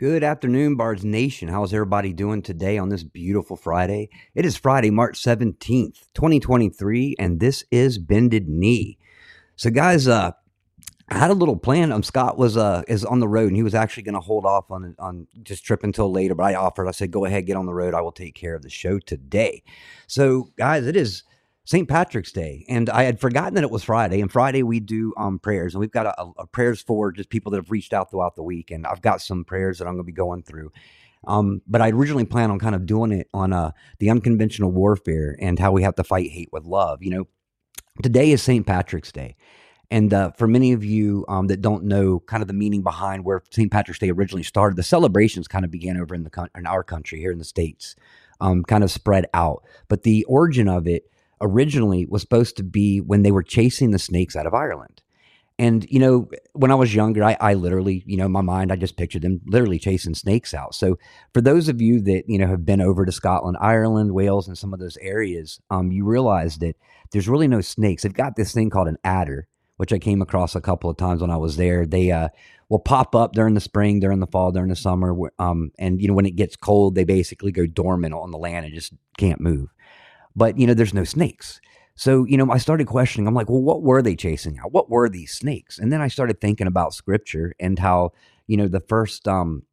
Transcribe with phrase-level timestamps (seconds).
[0.00, 1.48] Good afternoon, Bards Nation.
[1.48, 4.08] How's everybody doing today on this beautiful Friday?
[4.34, 8.96] It is Friday, March 17th, 2023, and this is Bended Knee.
[9.56, 10.30] So, guys, uh,
[11.10, 11.92] I had a little plan.
[11.92, 14.46] Um, Scott was uh is on the road, and he was actually going to hold
[14.46, 16.34] off on on just trip until later.
[16.34, 16.88] But I offered.
[16.88, 17.92] I said, "Go ahead, get on the road.
[17.92, 19.62] I will take care of the show today."
[20.06, 21.24] So, guys, it is
[21.70, 21.88] St.
[21.88, 24.20] Patrick's Day, and I had forgotten that it was Friday.
[24.20, 27.52] And Friday we do um, prayers, and we've got a, a, prayers for just people
[27.52, 28.72] that have reached out throughout the week.
[28.72, 30.72] And I've got some prayers that I'm going to be going through.
[31.28, 33.70] Um, but I originally planned on kind of doing it on uh,
[34.00, 37.04] the unconventional warfare and how we have to fight hate with love.
[37.04, 37.28] You know,
[38.02, 38.66] today is St.
[38.66, 39.36] Patrick's Day.
[39.92, 43.24] And uh, for many of you um, that don't know kind of the meaning behind
[43.24, 43.70] where St.
[43.70, 47.20] Patrick's Day originally started, the celebrations kind of began over in the in our country
[47.20, 47.94] here in the states,
[48.40, 49.62] um, kind of spread out.
[49.86, 51.04] But the origin of it
[51.40, 55.02] originally was supposed to be when they were chasing the snakes out of Ireland.
[55.58, 58.76] And, you know, when I was younger, I, I literally, you know, my mind, I
[58.76, 60.74] just pictured them literally chasing snakes out.
[60.74, 60.98] So
[61.34, 64.56] for those of you that, you know, have been over to Scotland, Ireland, Wales, and
[64.56, 66.76] some of those areas, um, you realize that
[67.12, 68.04] there's really no snakes.
[68.04, 71.20] They've got this thing called an adder, which I came across a couple of times
[71.20, 71.84] when I was there.
[71.84, 72.30] They uh,
[72.70, 75.14] will pop up during the spring, during the fall, during the summer.
[75.38, 78.64] Um, and, you know, when it gets cold, they basically go dormant on the land
[78.64, 79.68] and just can't move
[80.34, 81.60] but you know, there's no snakes.
[81.94, 83.26] So, you know, I started questioning.
[83.26, 84.72] I'm like, well, what were they chasing out?
[84.72, 85.78] What were these snakes?
[85.78, 88.12] And then I started thinking about scripture and how,
[88.46, 89.64] you know, the first um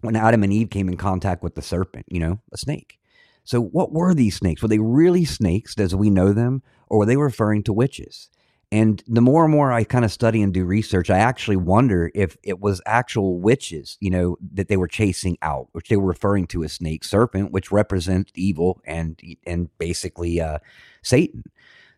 [0.00, 2.98] when Adam and Eve came in contact with the serpent, you know, a snake.
[3.44, 4.62] So, what were these snakes?
[4.62, 8.30] Were they really snakes as we know them, or were they referring to witches?
[8.74, 12.10] And the more and more I kind of study and do research, I actually wonder
[12.12, 16.08] if it was actual witches, you know, that they were chasing out, which they were
[16.08, 20.58] referring to as snake serpent, which represents evil and and basically uh,
[21.04, 21.44] Satan.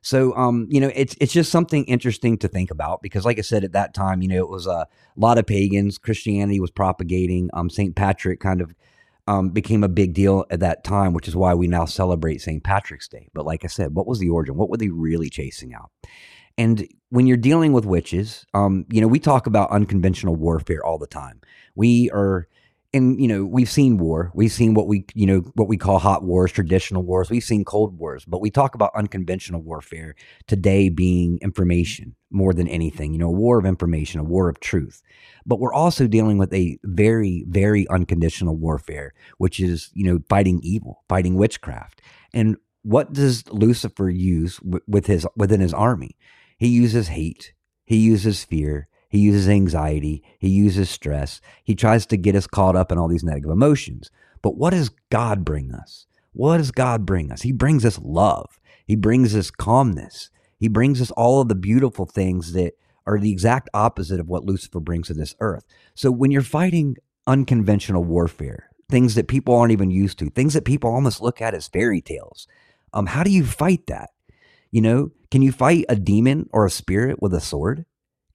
[0.03, 3.43] So, um, you know, it's it's just something interesting to think about because, like I
[3.43, 5.97] said, at that time, you know, it was a lot of pagans.
[5.97, 7.49] Christianity was propagating.
[7.55, 8.75] Um, Saint Patrick kind of
[9.27, 12.63] um, became a big deal at that time, which is why we now celebrate St.
[12.63, 13.29] Patrick's Day.
[13.33, 14.57] But like I said, what was the origin?
[14.57, 15.91] What were they really chasing out?
[16.59, 20.99] And when you're dealing with witches, um, you know, we talk about unconventional warfare all
[20.99, 21.41] the time.
[21.75, 22.49] We are,
[22.95, 24.31] and you know, we've seen war.
[24.35, 27.31] We've seen what we, you know, what we call hot wars, traditional wars.
[27.31, 30.15] We've seen cold wars, but we talk about unconventional warfare
[30.47, 33.13] today being information more than anything.
[33.13, 35.03] You know, a war of information, a war of truth.
[35.45, 40.61] But we're also dealing with a very, very unconditional warfare, which is, you know, fighting
[40.63, 42.01] evil, fighting witchcraft.
[42.33, 46.17] And what does Lucifer use with his within his army?
[46.57, 47.53] He uses hate,
[47.85, 51.41] he uses fear, he uses anxiety, he uses stress.
[51.63, 54.11] He tries to get us caught up in all these negative emotions.
[54.43, 56.07] But what does God bring us?
[56.33, 57.43] What does God bring us?
[57.43, 58.61] He brings us love.
[58.87, 60.31] He brings us calmness.
[60.59, 62.75] He brings us all of the beautiful things that
[63.07, 65.65] are the exact opposite of what Lucifer brings to this earth.
[65.95, 70.65] So when you're fighting unconventional warfare, things that people aren't even used to, things that
[70.65, 72.47] people almost look at as fairy tales,
[72.93, 74.11] um, how do you fight that?
[74.77, 77.87] You know, can you fight a demon or a spirit with a sword?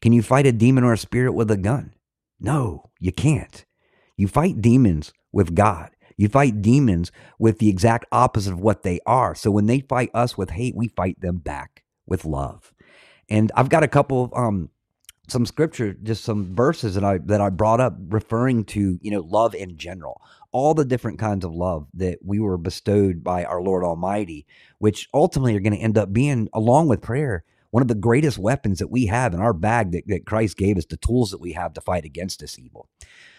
[0.01, 1.93] Can you fight a demon or a spirit with a gun?
[2.39, 3.63] No, you can't.
[4.17, 5.91] You fight demons with God.
[6.17, 9.35] You fight demons with the exact opposite of what they are.
[9.35, 12.73] So when they fight us with hate, we fight them back with love.
[13.29, 14.71] And I've got a couple of um
[15.27, 19.21] some scripture, just some verses that I that I brought up referring to, you know,
[19.21, 20.21] love in general
[20.51, 24.45] all the different kinds of love that we were bestowed by our Lord Almighty,
[24.79, 28.37] which ultimately are going to end up being, along with prayer, one of the greatest
[28.37, 31.39] weapons that we have in our bag that, that Christ gave us, the tools that
[31.39, 32.89] we have to fight against this evil.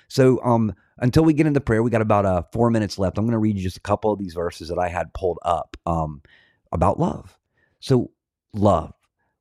[0.08, 3.18] So, um, until we get into prayer, we got about uh, four minutes left.
[3.18, 5.38] I'm going to read you just a couple of these verses that I had pulled
[5.42, 6.22] up um,
[6.70, 7.38] about love.
[7.80, 8.10] So,
[8.54, 8.92] love,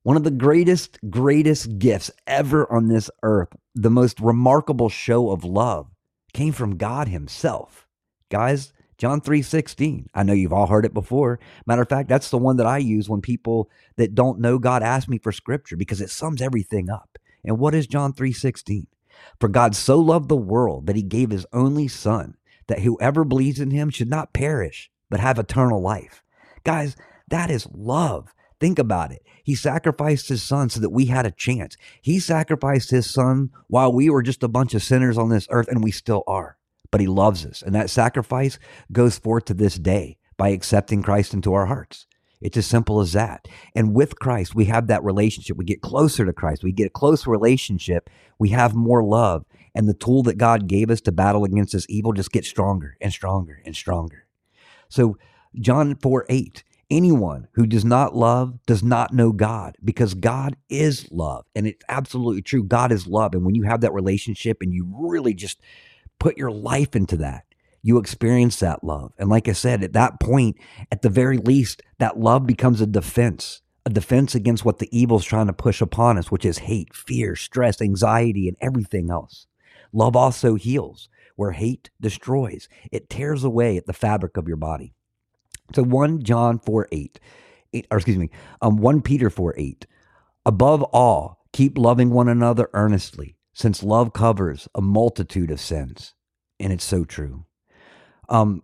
[0.02, 5.44] one of the greatest, greatest gifts ever on this earth, the most remarkable show of
[5.44, 5.88] love
[6.32, 7.86] came from God Himself.
[8.28, 10.06] Guys, John 3:16.
[10.14, 11.40] I know you've all heard it before.
[11.66, 14.82] Matter of fact, that's the one that I use when people that don't know God
[14.82, 17.18] ask me for scripture because it sums everything up.
[17.44, 18.86] And what is John 3:16?
[19.40, 22.36] For God so loved the world that he gave his only son
[22.68, 26.22] that whoever believes in him should not perish but have eternal life.
[26.64, 26.96] Guys,
[27.28, 28.32] that is love.
[28.62, 29.24] Think about it.
[29.42, 31.76] He sacrificed his son so that we had a chance.
[32.00, 35.66] He sacrificed his son while we were just a bunch of sinners on this earth,
[35.66, 36.58] and we still are.
[36.92, 37.60] But he loves us.
[37.60, 38.60] And that sacrifice
[38.92, 42.06] goes forth to this day by accepting Christ into our hearts.
[42.40, 43.48] It's as simple as that.
[43.74, 45.56] And with Christ, we have that relationship.
[45.56, 46.62] We get closer to Christ.
[46.62, 48.08] We get a close relationship.
[48.38, 49.44] We have more love.
[49.74, 52.96] And the tool that God gave us to battle against this evil just gets stronger
[53.00, 54.28] and stronger and stronger.
[54.88, 55.16] So,
[55.60, 56.62] John 4 8,
[56.92, 61.46] anyone who does not love does not know God because God is love.
[61.56, 62.62] And it's absolutely true.
[62.62, 63.34] God is love.
[63.34, 65.60] And when you have that relationship and you really just
[66.20, 67.44] put your life into that,
[67.82, 69.12] you experience that love.
[69.18, 70.56] And like I said, at that point,
[70.92, 75.18] at the very least, that love becomes a defense, a defense against what the evil
[75.18, 79.46] is trying to push upon us, which is hate, fear, stress, anxiety, and everything else.
[79.92, 82.68] Love also heals, where hate destroys.
[82.92, 84.94] It tears away at the fabric of your body.
[85.74, 87.20] So 1 John 4 8,
[87.74, 88.30] eight or excuse me,
[88.60, 89.86] um, 1 Peter 4 8.
[90.44, 96.14] Above all, keep loving one another earnestly, since love covers a multitude of sins.
[96.58, 97.44] And it's so true.
[98.28, 98.62] Um,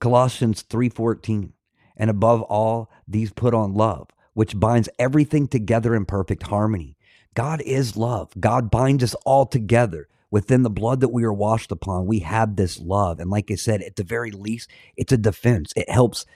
[0.00, 1.52] Colossians 3:14.
[1.96, 6.96] And above all, these put on love, which binds everything together in perfect harmony.
[7.34, 8.32] God is love.
[8.38, 12.06] God binds us all together within the blood that we are washed upon.
[12.06, 13.20] We have this love.
[13.20, 15.72] And like I said, at the very least, it's a defense.
[15.76, 16.26] It helps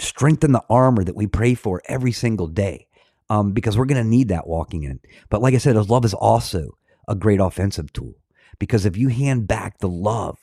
[0.00, 2.86] strengthen the armor that we pray for every single day
[3.28, 5.00] um, because we're going to need that walking in.
[5.28, 6.76] But like I said, love is also
[7.08, 8.14] a great offensive tool
[8.58, 10.38] because if you hand back the love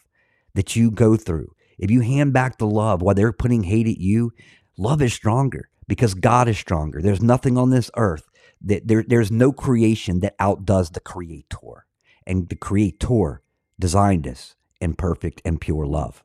[0.56, 4.00] that you go through, if you hand back the love while they're putting hate at
[4.00, 4.33] you,
[4.77, 7.01] love is stronger because God is stronger.
[7.01, 8.27] There's nothing on this earth
[8.62, 11.87] that there, there's no creation that outdoes the creator.
[12.27, 13.41] And the creator
[13.79, 16.24] designed us in perfect and pure love.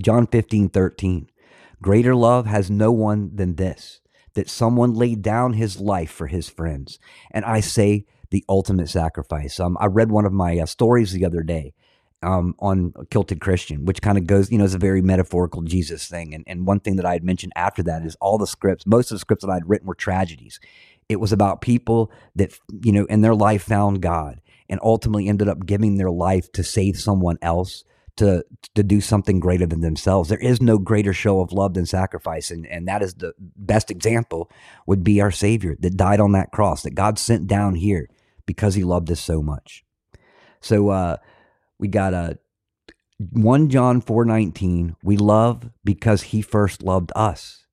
[0.00, 1.28] John 15, 13.
[1.82, 4.00] Greater love has no one than this,
[4.34, 6.98] that someone laid down his life for his friends.
[7.30, 9.58] And I say the ultimate sacrifice.
[9.60, 11.74] Um, I read one of my uh, stories the other day
[12.22, 16.08] um, on Kilted Christian, which kind of goes, you know, is a very metaphorical Jesus
[16.08, 16.34] thing.
[16.34, 19.10] And, and one thing that I had mentioned after that is all the scripts, most
[19.10, 20.60] of the scripts that I'd written were tragedies.
[21.08, 25.48] It was about people that, you know, in their life found God and ultimately ended
[25.48, 27.84] up giving their life to save someone else
[28.18, 28.44] to
[28.74, 30.28] to do something greater than themselves.
[30.28, 33.90] There is no greater show of love than sacrifice, and and that is the best
[33.90, 34.50] example
[34.86, 38.08] would be our Savior that died on that cross that God sent down here
[38.44, 39.84] because He loved us so much.
[40.60, 41.16] So uh,
[41.78, 42.38] we got a
[43.18, 44.96] one John four nineteen.
[45.02, 47.66] We love because He first loved us,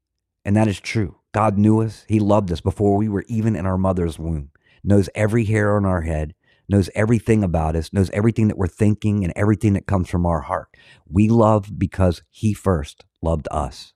[0.45, 1.17] and that is true.
[1.33, 2.05] God knew us.
[2.07, 4.51] He loved us before we were even in our mother's womb.
[4.83, 6.35] Knows every hair on our head
[6.67, 10.41] knows everything about us, knows everything that we're thinking and everything that comes from our
[10.41, 10.69] heart.
[11.09, 13.93] We love because he first loved us.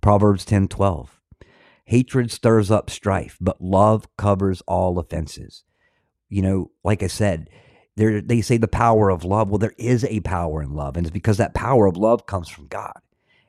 [0.00, 1.20] Proverbs 10 12.
[1.84, 5.64] Hatred stirs up strife, but love covers all offenses.
[6.28, 7.50] You know, like I said,
[7.96, 9.50] there, they say the power of love.
[9.50, 12.48] Well, there is a power in love, and it's because that power of love comes
[12.48, 12.98] from God.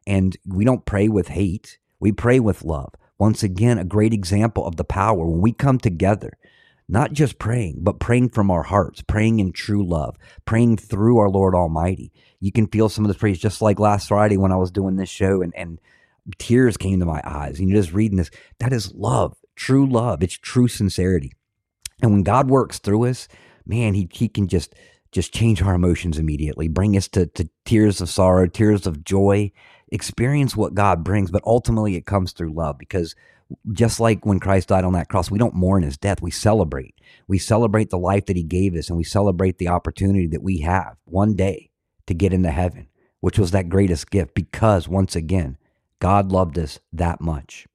[0.07, 2.93] And we don't pray with hate, we pray with love.
[3.19, 6.33] Once again, a great example of the power when we come together
[6.91, 11.29] not just praying, but praying from our hearts, praying in true love, praying through our
[11.29, 12.11] Lord Almighty.
[12.41, 14.97] You can feel some of the praise just like last Friday when I was doing
[14.97, 15.79] this show and, and
[16.37, 17.59] tears came to my eyes.
[17.59, 18.29] And you're just reading this.
[18.59, 20.21] That is love, true love.
[20.21, 21.31] It's true sincerity.
[22.01, 23.29] And when God works through us,
[23.65, 24.75] man, he, he can just
[25.13, 29.51] just change our emotions immediately, bring us to, to tears of sorrow, tears of joy,
[29.91, 31.31] experience what God brings.
[31.31, 33.13] But ultimately, it comes through love because
[33.71, 36.21] just like when Christ died on that cross, we don't mourn his death.
[36.21, 36.95] We celebrate.
[37.27, 40.59] We celebrate the life that he gave us and we celebrate the opportunity that we
[40.61, 41.71] have one day
[42.07, 42.87] to get into heaven,
[43.19, 45.57] which was that greatest gift because once again,
[45.99, 47.67] God loved us that much.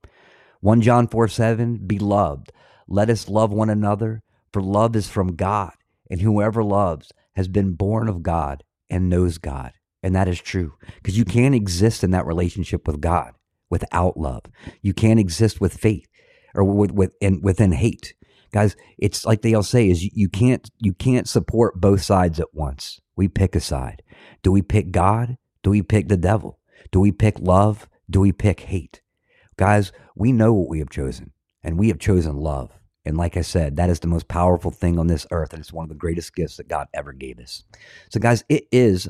[0.61, 2.51] 1 John 4 7, beloved,
[2.89, 5.73] let us love one another, for love is from God,
[6.11, 9.73] and whoever loves has been born of God and knows God.
[10.03, 13.33] And that is true because you can't exist in that relationship with God
[13.71, 14.43] without love.
[14.83, 16.09] You can't exist with faith
[16.55, 18.15] or with, with and within hate.
[18.53, 22.55] Guys, it's like they all say is you can't you can't support both sides at
[22.55, 23.01] once.
[23.17, 24.03] We pick a side.
[24.43, 25.37] Do we pick God?
[25.63, 26.59] Do we pick the devil?
[26.91, 27.89] Do we pick love?
[28.09, 29.01] Do we pick hate?
[29.57, 31.33] Guys, we know what we have chosen,
[31.63, 32.71] and we have chosen love.
[33.05, 35.73] And like I said, that is the most powerful thing on this earth, and it's
[35.73, 37.63] one of the greatest gifts that God ever gave us.
[38.11, 39.09] So, guys, it is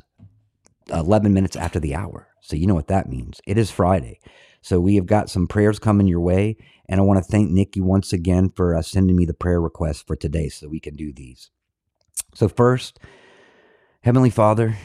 [0.92, 2.28] 11 minutes after the hour.
[2.42, 3.40] So, you know what that means.
[3.46, 4.20] It is Friday.
[4.66, 6.56] So we have got some prayers coming your way.
[6.88, 10.02] And I want to thank Nikki once again for uh, sending me the prayer requests
[10.02, 11.50] for today so we can do these.
[12.34, 12.98] So, first,
[14.00, 14.76] Heavenly Father,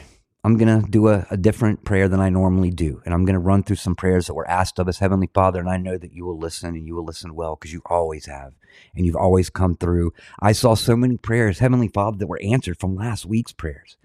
[0.44, 3.02] I'm going to do a, a, different prayer than I normally do.
[3.04, 5.58] And I'm going to run through some prayers that were asked of us, Heavenly Father.
[5.58, 8.26] And I know that you will listen and you will listen well because you always
[8.26, 8.52] have.
[8.94, 10.12] And you've always come through.
[10.40, 13.96] I saw so many prayers, Heavenly Father, that were answered from last week's prayers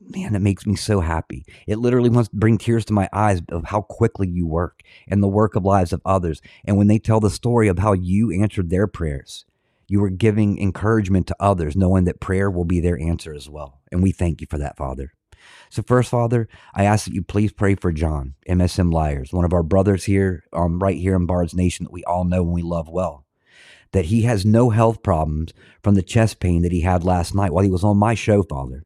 [0.00, 1.44] man, it makes me so happy.
[1.66, 5.22] It literally wants to bring tears to my eyes of how quickly you work and
[5.22, 6.40] the work of lives of others.
[6.64, 9.44] And when they tell the story of how you answered their prayers,
[9.88, 13.80] you were giving encouragement to others, knowing that prayer will be their answer as well.
[13.92, 15.12] And we thank you for that, Father.
[15.70, 19.52] So, first, Father, I ask that you please pray for John, MSM Liars, one of
[19.52, 22.62] our brothers here, um, right here in Bards Nation that we all know and we
[22.62, 23.24] love well.
[23.92, 27.52] That he has no health problems from the chest pain that he had last night
[27.52, 28.82] while he was on my show, Father.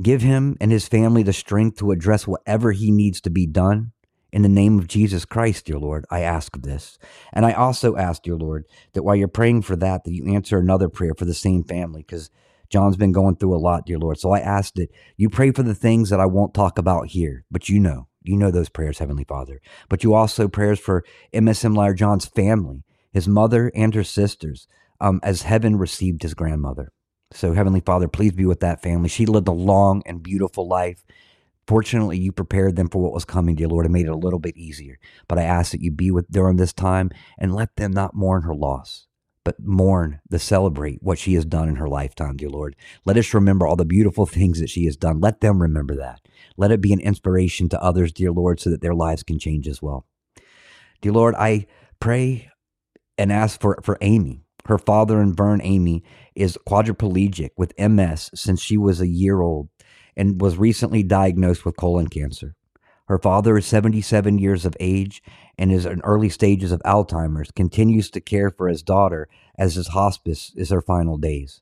[0.00, 3.92] Give him and his family the strength to address whatever he needs to be done.
[4.32, 6.98] In the name of Jesus Christ, dear Lord, I ask this.
[7.34, 10.58] And I also ask, dear Lord, that while you're praying for that, that you answer
[10.58, 12.30] another prayer for the same family, because
[12.70, 14.18] John's been going through a lot, dear Lord.
[14.18, 17.44] So I ask that you pray for the things that I won't talk about here,
[17.50, 19.60] but you know, you know those prayers, Heavenly Father.
[19.90, 24.66] But you also prayers for MSM Liar John's family, his mother and her sisters,
[25.00, 26.92] um, as heaven received his grandmother.
[27.34, 29.08] So, Heavenly Father, please be with that family.
[29.08, 31.04] She lived a long and beautiful life.
[31.66, 34.38] Fortunately, you prepared them for what was coming, dear Lord, and made it a little
[34.38, 34.98] bit easier.
[35.28, 38.42] But I ask that you be with during this time and let them not mourn
[38.42, 39.06] her loss,
[39.44, 42.76] but mourn the celebrate what she has done in her lifetime, dear Lord.
[43.04, 45.20] Let us remember all the beautiful things that she has done.
[45.20, 46.20] Let them remember that.
[46.56, 49.68] Let it be an inspiration to others, dear Lord, so that their lives can change
[49.68, 50.04] as well.
[51.00, 51.66] Dear Lord, I
[52.00, 52.50] pray
[53.16, 54.44] and ask for, for Amy.
[54.66, 56.02] Her father and Vern Amy
[56.34, 59.68] is quadriplegic with MS since she was a year old
[60.16, 62.54] and was recently diagnosed with colon cancer.
[63.06, 65.22] Her father is 77 years of age
[65.58, 69.28] and is in early stages of Alzheimer's, continues to care for his daughter
[69.58, 71.60] as his hospice is her final days.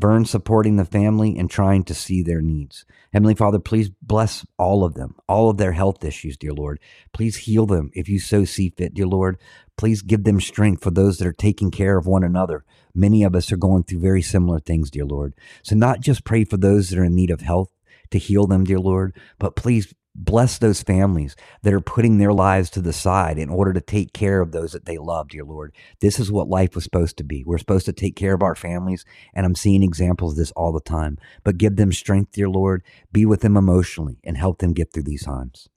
[0.00, 2.86] Vern supporting the family and trying to see their needs.
[3.12, 6.80] Heavenly Father, please bless all of them, all of their health issues, dear Lord.
[7.12, 9.38] Please heal them if you so see fit, dear Lord.
[9.76, 12.64] Please give them strength for those that are taking care of one another.
[12.94, 15.34] Many of us are going through very similar things, dear Lord.
[15.62, 17.70] So, not just pray for those that are in need of health
[18.10, 22.68] to heal them, dear Lord, but please Bless those families that are putting their lives
[22.70, 25.74] to the side in order to take care of those that they love, dear Lord.
[26.02, 27.42] This is what life was supposed to be.
[27.42, 30.72] We're supposed to take care of our families, and I'm seeing examples of this all
[30.72, 31.16] the time.
[31.42, 32.82] But give them strength, dear Lord.
[33.10, 35.70] Be with them emotionally and help them get through these times.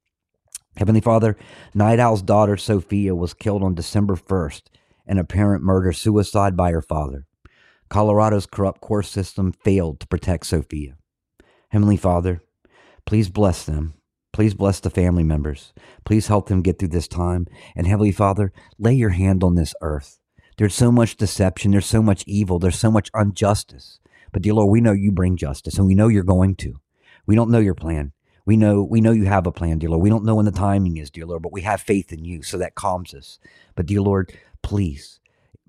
[0.76, 1.38] Heavenly Father,
[1.74, 4.64] Night Owl's daughter, Sophia, was killed on December 1st
[5.08, 7.28] in apparent murder suicide by her father.
[7.90, 10.98] Colorado's corrupt court system failed to protect Sophia.
[11.70, 12.42] Heavenly Father,
[13.06, 13.94] please bless them
[14.34, 15.74] Please bless the family members.
[16.06, 17.48] Please help them get through this time.
[17.76, 20.20] And Heavenly Father, lay your hand on this earth.
[20.58, 21.72] There's so much deception.
[21.72, 22.60] There's so much evil.
[22.60, 24.00] There's so much injustice.
[24.32, 26.80] But dear Lord, we know you bring justice and we know you're going to.
[27.28, 28.12] We don't know your plan.
[28.46, 30.02] We know we know you have a plan, dear Lord.
[30.02, 32.44] We don't know when the timing is, dear Lord, but we have faith in you,
[32.44, 33.40] so that calms us.
[33.76, 35.22] But dear Lord, please,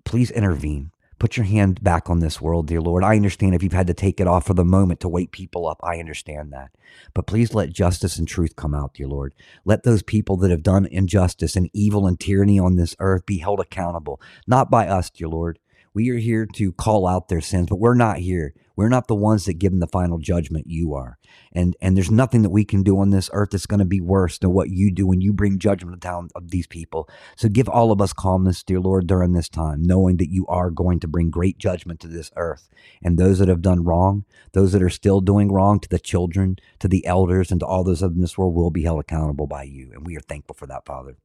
[0.04, 0.90] please intervene.
[1.24, 3.02] Put your hand back on this world, dear Lord.
[3.02, 5.66] I understand if you've had to take it off for the moment to wake people
[5.66, 5.80] up.
[5.82, 6.70] I understand that.
[7.14, 9.32] But please let justice and truth come out, dear Lord.
[9.64, 13.38] Let those people that have done injustice and evil and tyranny on this earth be
[13.38, 15.58] held accountable, not by us, dear Lord.
[15.94, 19.14] We are here to call out their sins, but we're not here we're not the
[19.14, 20.66] ones that give them the final judgment.
[20.66, 21.18] You are.
[21.52, 24.00] And and there's nothing that we can do on this earth that's going to be
[24.00, 27.08] worse than what you do when you bring judgment down of these people.
[27.36, 30.70] So give all of us calmness, dear Lord, during this time, knowing that you are
[30.70, 32.68] going to bring great judgment to this earth.
[33.02, 36.56] And those that have done wrong, those that are still doing wrong to the children,
[36.80, 39.62] to the elders, and to all those in this world will be held accountable by
[39.62, 39.92] you.
[39.92, 41.16] And we are thankful for that, Father.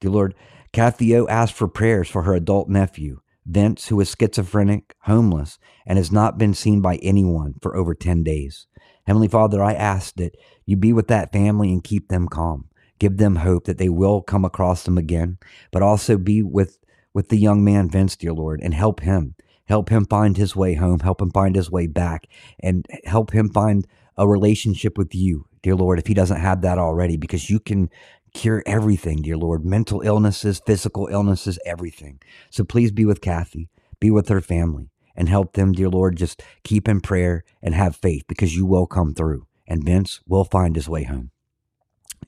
[0.00, 0.34] Dear Lord,
[0.72, 3.20] Kathy O asked for prayers for her adult nephew.
[3.44, 8.22] Vince, who is schizophrenic, homeless, and has not been seen by anyone for over 10
[8.22, 8.66] days.
[9.06, 12.68] Heavenly Father, I ask that you be with that family and keep them calm.
[12.98, 15.38] Give them hope that they will come across them again,
[15.72, 16.78] but also be with,
[17.12, 19.34] with the young man, Vince, dear Lord, and help him.
[19.66, 22.26] Help him find his way home, help him find his way back,
[22.60, 26.78] and help him find a relationship with you, dear Lord, if he doesn't have that
[26.78, 27.88] already, because you can
[28.34, 32.20] cure everything, dear Lord mental illnesses, physical illnesses, everything.
[32.50, 33.70] So please be with Kathy,
[34.00, 36.16] be with her family, and help them, dear Lord.
[36.16, 40.44] Just keep in prayer and have faith because you will come through, and Vince will
[40.44, 41.30] find his way home.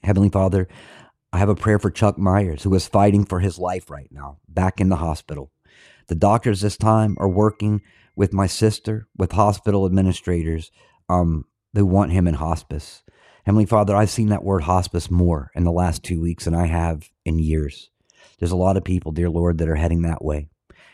[0.02, 0.68] Heavenly Father,
[1.32, 4.38] I have a prayer for Chuck Myers, who is fighting for his life right now,
[4.48, 5.50] back in the hospital.
[6.08, 7.80] The doctors this time are working
[8.14, 10.70] with my sister, with hospital administrators
[11.08, 13.02] um, who want him in hospice.
[13.44, 16.64] Heavenly Father, I've seen that word hospice more in the last two weeks than I
[16.66, 17.90] have in years.
[18.38, 20.48] There's a lot of people, dear Lord, that are heading that way.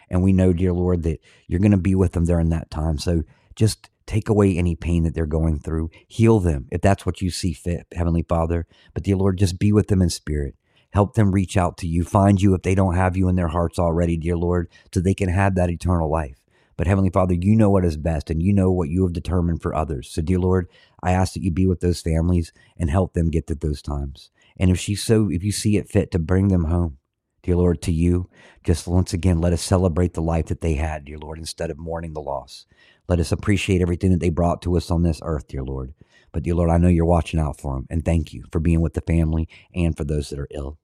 [0.09, 2.99] And we know, dear Lord, that you're going to be with them during that time.
[2.99, 3.23] So
[3.55, 5.91] just take away any pain that they're going through.
[6.09, 8.67] Heal them if that's what you see fit, Heavenly Father.
[8.95, 10.57] But, dear Lord, just be with them in spirit.
[10.93, 13.47] Help them reach out to you, find you if they don't have you in their
[13.47, 16.40] hearts already, dear Lord, so they can have that eternal life.
[16.81, 19.61] But Heavenly Father, you know what is best and you know what you have determined
[19.61, 20.09] for others.
[20.09, 20.67] So, dear Lord,
[21.03, 24.31] I ask that you be with those families and help them get through those times.
[24.59, 26.97] And if she's so, if you see it fit to bring them home,
[27.43, 28.31] dear Lord, to you,
[28.65, 31.77] just once again, let us celebrate the life that they had, dear Lord, instead of
[31.77, 32.65] mourning the loss.
[33.11, 35.93] Let us appreciate everything that they brought to us on this earth, dear Lord.
[36.33, 37.89] But, dear Lord, I know you're watching out for them.
[37.91, 40.79] And thank you for being with the family and for those that are ill.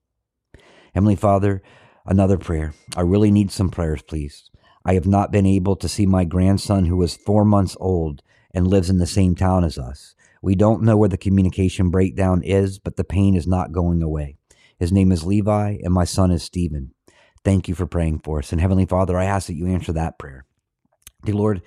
[0.93, 1.63] Heavenly Father,
[2.05, 2.75] another prayer.
[2.95, 4.51] I really need some prayers, please.
[4.87, 8.65] I have not been able to see my grandson, who is four months old and
[8.65, 10.15] lives in the same town as us.
[10.41, 14.37] We don't know where the communication breakdown is, but the pain is not going away.
[14.79, 16.93] His name is Levi, and my son is Stephen.
[17.43, 18.53] Thank you for praying for us.
[18.53, 20.45] And Heavenly Father, I ask that you answer that prayer.
[21.25, 21.61] Dear Lord,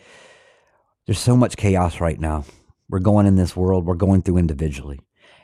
[1.05, 2.47] there's so much chaos right now.
[2.89, 5.01] We're going in this world, we're going through individually.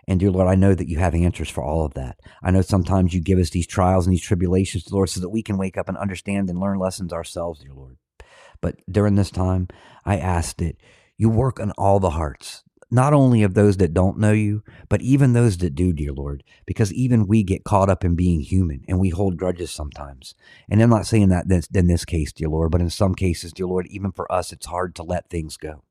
[0.09, 2.21] And dear Lord, I know that you have answers for all of that.
[2.43, 5.43] I know sometimes you give us these trials and these tribulations, Lord, so that we
[5.43, 7.97] can wake up and understand and learn lessons ourselves, dear Lord.
[8.61, 9.69] But during this time,
[10.05, 10.77] I ask that
[11.17, 15.03] you work on all the hearts, not only of those that don't know you, but
[15.03, 18.85] even those that do, dear Lord, because even we get caught up in being human
[18.87, 20.37] and we hold grudges sometimes.
[20.71, 23.67] And I'm not saying that in this case, dear Lord, but in some cases, dear
[23.67, 25.83] Lord, even for us, it's hard to let things go.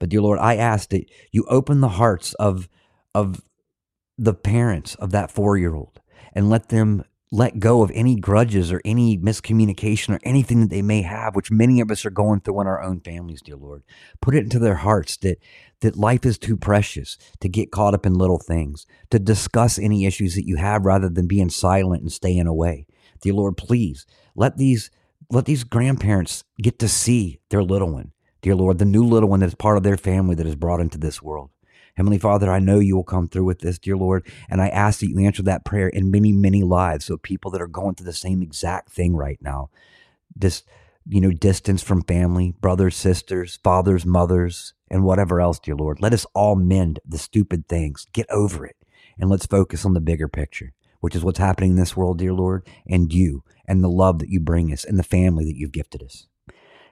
[0.00, 2.68] But dear Lord, I ask that you open the hearts of
[3.14, 3.42] of
[4.16, 6.00] the parents of that four year old
[6.32, 10.82] and let them let go of any grudges or any miscommunication or anything that they
[10.82, 13.82] may have, which many of us are going through in our own families, dear Lord.
[14.20, 15.38] Put it into their hearts that
[15.80, 20.06] that life is too precious to get caught up in little things, to discuss any
[20.06, 22.86] issues that you have rather than being silent and staying away.
[23.20, 24.90] Dear Lord, please let these
[25.30, 28.12] let these grandparents get to see their little one.
[28.42, 30.80] Dear Lord, the new little one that is part of their family that is brought
[30.80, 31.50] into this world.
[31.96, 35.00] Heavenly Father, I know you will come through with this, dear Lord, and I ask
[35.00, 38.06] that you answer that prayer in many, many lives of people that are going through
[38.06, 39.70] the same exact thing right now.
[40.34, 40.64] This,
[41.06, 46.00] you know, distance from family, brothers, sisters, fathers, mothers, and whatever else, dear Lord.
[46.00, 48.76] Let us all mend the stupid things, get over it,
[49.18, 52.32] and let's focus on the bigger picture, which is what's happening in this world, dear
[52.32, 55.70] Lord, and you, and the love that you bring us, and the family that you've
[55.70, 56.26] gifted us.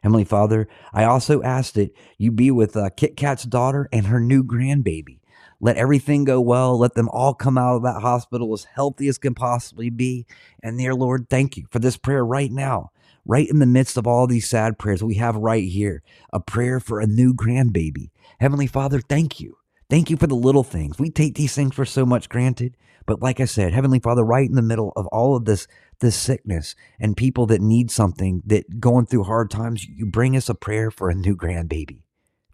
[0.03, 4.21] Heavenly Father, I also ask that you be with uh, Kit Kat's daughter and her
[4.21, 5.21] new grandbaby.
[5.61, 6.77] Let everything go well.
[6.77, 10.27] Let them all come out of that hospital as healthy as can possibly be.
[10.61, 12.91] And dear Lord, thank you for this prayer right now,
[13.25, 16.81] right in the midst of all these sad prayers we have right here, a prayer
[16.81, 18.11] for a new grandbaby.
[18.41, 19.57] Heavenly Father, thank you.
[19.93, 20.99] Thank you for the little things.
[20.99, 22.79] We take these things for so much granted.
[23.05, 25.69] But like I said, Heavenly Father, right in the middle of all of this
[26.01, 30.49] this sickness and people that need something that going through hard times, you bring us
[30.49, 31.99] a prayer for a new grandbaby.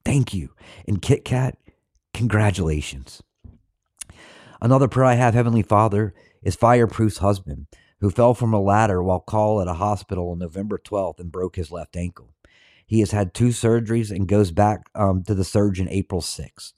[0.04, 0.48] Thank you.
[0.88, 1.56] And Kit Kat,
[2.12, 3.22] congratulations.
[4.60, 7.68] Another prayer I have, Heavenly Father, is Fireproof's husband,
[8.00, 11.54] who fell from a ladder while call at a hospital on November 12th and broke
[11.54, 12.34] his left ankle.
[12.84, 16.72] He has had two surgeries and goes back um, to the surgeon April 6th.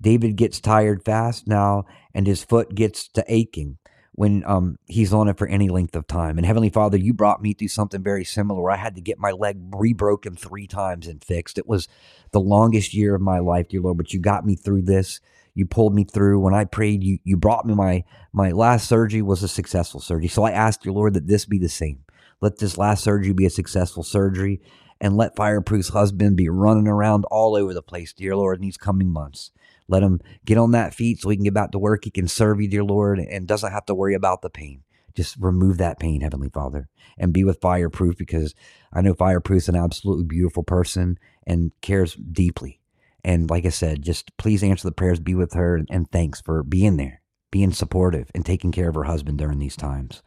[0.00, 3.78] David gets tired fast now, and his foot gets to aching
[4.16, 6.38] when um, he's on it for any length of time.
[6.38, 9.18] And Heavenly Father, you brought me through something very similar where I had to get
[9.18, 11.58] my leg rebroken three times and fixed.
[11.58, 11.88] It was
[12.30, 15.20] the longest year of my life, dear Lord, but you got me through this.
[15.52, 16.40] You pulled me through.
[16.40, 20.28] When I prayed, you you brought me my my last surgery was a successful surgery.
[20.28, 22.04] So I asked your Lord that this be the same.
[22.40, 24.60] Let this last surgery be a successful surgery
[25.00, 28.76] and let Fireproof's husband be running around all over the place, dear Lord, in these
[28.76, 29.50] coming months.
[29.88, 32.04] Let him get on that feet so he can get back to work.
[32.04, 34.82] He can serve you, dear Lord, and doesn't have to worry about the pain.
[35.14, 38.54] Just remove that pain, Heavenly Father, and be with Fireproof because
[38.92, 42.80] I know Fireproof's an absolutely beautiful person and cares deeply.
[43.22, 46.62] And like I said, just please answer the prayers, be with her, and, thanks for
[46.62, 50.22] being there, being supportive, and taking care of her husband during these times.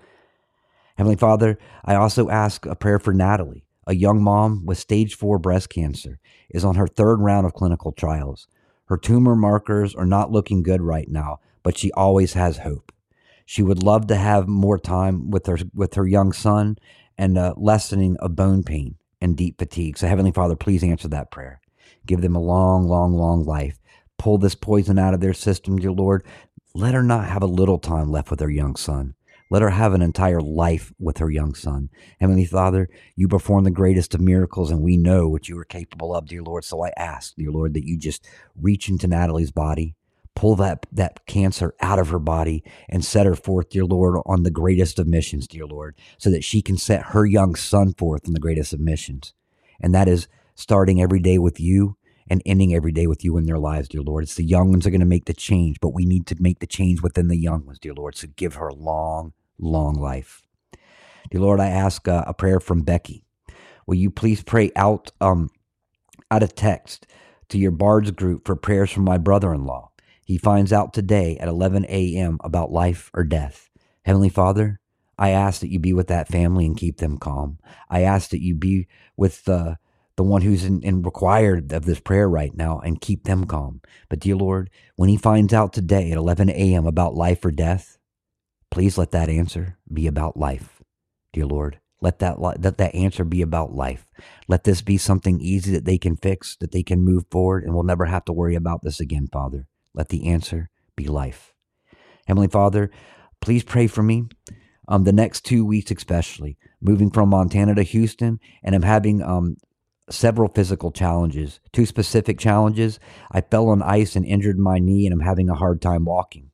[0.97, 5.37] Heavenly Father, I also ask a prayer for Natalie, a young mom with stage four
[5.37, 8.47] breast cancer, is on her third round of clinical trials.
[8.87, 12.91] Her tumor markers are not looking good right now, but she always has hope.
[13.45, 16.77] She would love to have more time with her with her young son
[17.17, 19.97] and a lessening of bone pain and deep fatigue.
[19.97, 21.61] So Heavenly Father, please answer that prayer.
[22.05, 23.79] Give them a long, long, long life.
[24.17, 26.25] Pull this poison out of their system, dear Lord.
[26.73, 29.15] Let her not have a little time left with her young son.
[29.49, 31.89] Let her have an entire life with her young son.
[32.19, 36.13] Heavenly Father, you perform the greatest of miracles, and we know what you are capable
[36.13, 36.65] of, dear Lord.
[36.65, 38.27] So I ask, dear Lord, that you just
[38.59, 39.95] reach into Natalie's body,
[40.35, 44.43] pull that, that cancer out of her body, and set her forth, dear Lord, on
[44.43, 48.27] the greatest of missions, dear Lord, so that she can set her young son forth
[48.27, 49.33] on the greatest of missions.
[49.79, 51.96] And that is starting every day with you
[52.29, 54.23] and ending every day with you in their lives, dear Lord.
[54.23, 56.59] It's the young ones are going to make the change, but we need to make
[56.59, 58.15] the change within the young ones, dear Lord.
[58.15, 60.43] So give her long, long life.
[61.31, 63.23] Dear Lord, I ask uh, a prayer from Becky.
[63.85, 65.49] Will you please pray out um,
[66.29, 67.07] out of text
[67.49, 69.91] to your Bards group for prayers from my brother-in-law?
[70.23, 72.37] He finds out today at 11 a.m.
[72.43, 73.69] about life or death.
[74.03, 74.81] Heavenly Father,
[75.17, 77.59] I ask that you be with that family and keep them calm.
[77.89, 79.77] I ask that you be with the
[80.17, 83.81] the one who's in, in, required of this prayer right now and keep them calm.
[84.09, 86.87] But dear Lord, when he finds out today at 11 a.m.
[86.87, 87.93] about life or death,
[88.71, 90.83] Please let that answer be about life,
[91.33, 94.07] dear Lord, Let that let that answer be about life.
[94.47, 97.73] Let this be something easy that they can fix, that they can move forward, and
[97.73, 99.67] we'll never have to worry about this again, Father.
[99.95, 101.53] Let the answer be life.
[102.27, 102.91] Heavenly Father,
[103.41, 104.25] please pray for me.
[104.87, 109.57] Um, the next two weeks, especially moving from Montana to Houston, and I'm having um,
[110.09, 111.59] several physical challenges.
[111.71, 112.99] Two specific challenges.
[113.31, 116.51] I fell on ice and injured my knee, and I'm having a hard time walking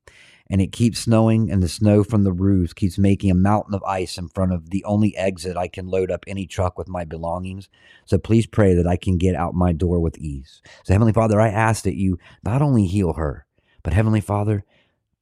[0.53, 3.83] and it keeps snowing, and the snow from the roofs keeps making a mountain of
[3.85, 7.05] ice in front of the only exit I can load up any truck with my
[7.05, 7.69] belongings.
[8.05, 10.61] So please pray that I can get out my door with ease.
[10.83, 13.47] So, Heavenly Father, I ask that you not only heal her,
[13.81, 14.63] but Heavenly Father,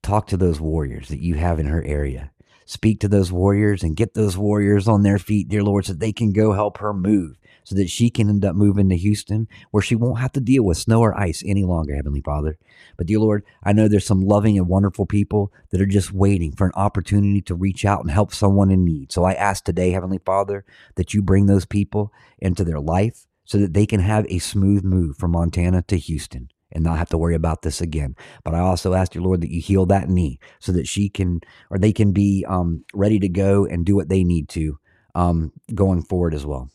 [0.01, 2.31] talk to those warriors that you have in her area.
[2.65, 6.11] Speak to those warriors and get those warriors on their feet, dear Lord, so they
[6.13, 9.83] can go help her move so that she can end up moving to Houston where
[9.83, 12.57] she won't have to deal with snow or ice any longer, Heavenly Father.
[12.97, 16.51] But, dear Lord, I know there's some loving and wonderful people that are just waiting
[16.51, 19.11] for an opportunity to reach out and help someone in need.
[19.11, 23.57] So I ask today, Heavenly Father, that you bring those people into their life so
[23.57, 27.17] that they can have a smooth move from Montana to Houston and not have to
[27.17, 28.15] worry about this again.
[28.43, 31.41] But I also ask you, Lord, that you heal that knee so that she can
[31.69, 34.79] or they can be um, ready to go and do what they need to
[35.15, 36.69] um, going forward as well.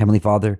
[0.00, 0.58] Heavenly Father,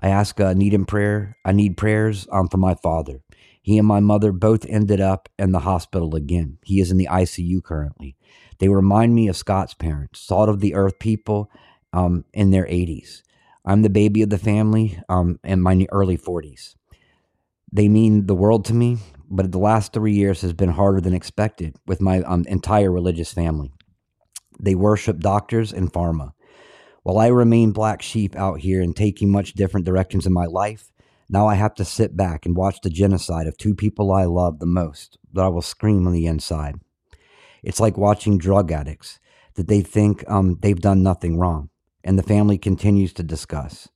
[0.00, 1.36] I ask a need in prayer.
[1.44, 3.20] I need prayers um, for my father.
[3.62, 6.58] He and my mother both ended up in the hospital again.
[6.64, 8.16] He is in the ICU currently.
[8.58, 11.52] They remind me of Scott's parents, salt of the earth people
[11.92, 13.22] um, in their 80s.
[13.64, 16.74] I'm the baby of the family um, in my early 40s.
[17.72, 18.98] They mean the world to me,
[19.30, 23.32] but the last three years has been harder than expected with my um, entire religious
[23.32, 23.72] family.
[24.60, 26.32] They worship doctors and pharma.
[27.10, 30.92] While I remain black sheep out here and taking much different directions in my life,
[31.28, 34.60] now I have to sit back and watch the genocide of two people I love
[34.60, 36.76] the most that I will scream on the inside.
[37.64, 39.18] It's like watching drug addicts
[39.54, 41.70] that they think um, they've done nothing wrong,
[42.04, 43.88] and the family continues to discuss.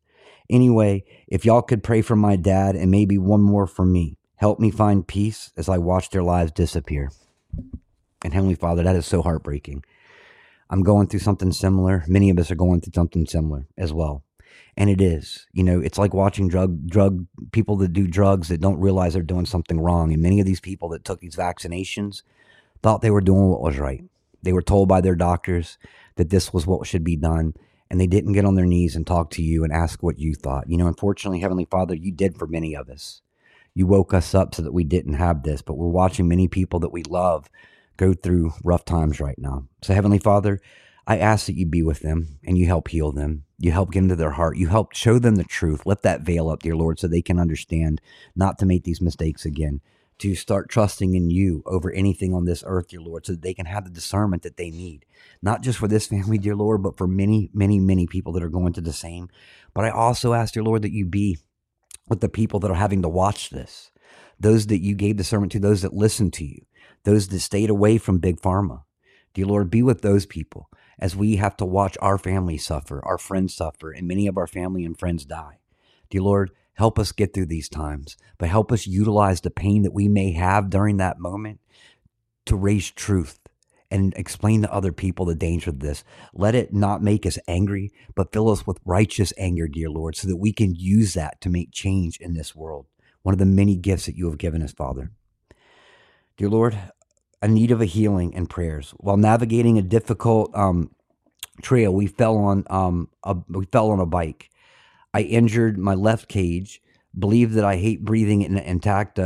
[0.50, 4.58] Anyway, if y'all could pray for my dad and maybe one more for me, help
[4.58, 7.12] me find peace as I watch their lives disappear.
[8.24, 9.84] And Heavenly Father, that is so heartbreaking.
[10.70, 12.04] I'm going through something similar.
[12.08, 14.22] Many of us are going through something similar as well.
[14.76, 18.60] And it is, you know, it's like watching drug drug people that do drugs that
[18.60, 20.12] don't realize they're doing something wrong.
[20.12, 22.22] And many of these people that took these vaccinations
[22.82, 24.04] thought they were doing what was right.
[24.42, 25.78] They were told by their doctors
[26.16, 27.54] that this was what should be done.
[27.88, 30.34] And they didn't get on their knees and talk to you and ask what you
[30.34, 30.68] thought.
[30.68, 33.20] You know, unfortunately, Heavenly Father, you did for many of us.
[33.74, 36.80] You woke us up so that we didn't have this, but we're watching many people
[36.80, 37.48] that we love
[37.96, 39.66] go through rough times right now.
[39.82, 40.60] So, Heavenly Father,
[41.06, 43.44] I ask that you be with them and you help heal them.
[43.58, 44.56] You help get into their heart.
[44.56, 45.84] You help show them the truth.
[45.86, 48.00] Lift that veil up, dear Lord, so they can understand
[48.34, 49.80] not to make these mistakes again,
[50.18, 53.52] to start trusting in you over anything on this earth, dear Lord, so that they
[53.52, 55.04] can have the discernment that they need,
[55.42, 58.48] not just for this family, dear Lord, but for many, many, many people that are
[58.48, 59.28] going through the same.
[59.74, 61.38] But I also ask, dear Lord, that you be
[62.08, 63.90] with the people that are having to watch this,
[64.40, 66.64] those that you gave discernment to, those that listen to you
[67.04, 68.82] those that stayed away from big pharma.
[69.34, 73.18] Dear Lord, be with those people as we have to watch our family suffer, our
[73.18, 75.58] friends suffer, and many of our family and friends die.
[76.10, 79.92] Dear Lord, help us get through these times, but help us utilize the pain that
[79.92, 81.60] we may have during that moment
[82.46, 83.40] to raise truth
[83.90, 86.04] and explain to other people the danger of this.
[86.32, 90.28] Let it not make us angry, but fill us with righteous anger, dear Lord, so
[90.28, 92.86] that we can use that to make change in this world.
[93.22, 95.12] One of the many gifts that you have given us, Father.
[96.36, 96.76] Dear Lord,
[97.44, 98.94] a need of a healing and prayers.
[98.96, 100.90] While navigating a difficult um,
[101.60, 104.48] trail, we fell on um, a, we fell on a bike.
[105.12, 106.80] I injured my left cage.
[107.16, 109.18] Believe that I hate breathing in intact,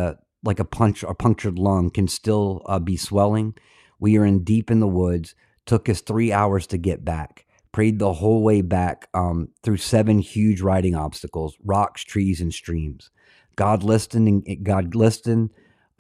[0.42, 3.54] like a punch a punctured lung can still uh, be swelling.
[4.00, 5.36] We are in deep in the woods.
[5.64, 7.46] Took us three hours to get back.
[7.70, 13.12] Prayed the whole way back um, through seven huge riding obstacles, rocks, trees, and streams.
[13.54, 14.44] God listened.
[14.64, 15.50] God listened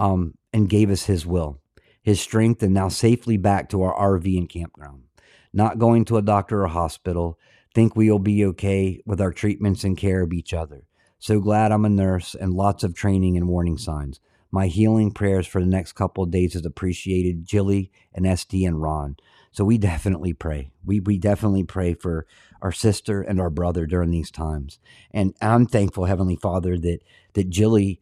[0.00, 1.60] um, and gave us his will,
[2.02, 5.04] his strength, and now safely back to our RV and campground.
[5.52, 7.38] Not going to a doctor or hospital,
[7.74, 10.84] think we'll be okay with our treatments and care of each other.
[11.18, 14.20] So glad I'm a nurse and lots of training and warning signs.
[14.50, 18.80] My healing prayers for the next couple of days is appreciated, Jilly and SD and
[18.80, 19.16] Ron.
[19.52, 20.70] So we definitely pray.
[20.84, 22.26] We we definitely pray for
[22.62, 24.78] our sister and our brother during these times.
[25.10, 27.00] And I'm thankful, Heavenly Father, that
[27.34, 28.00] that Jilly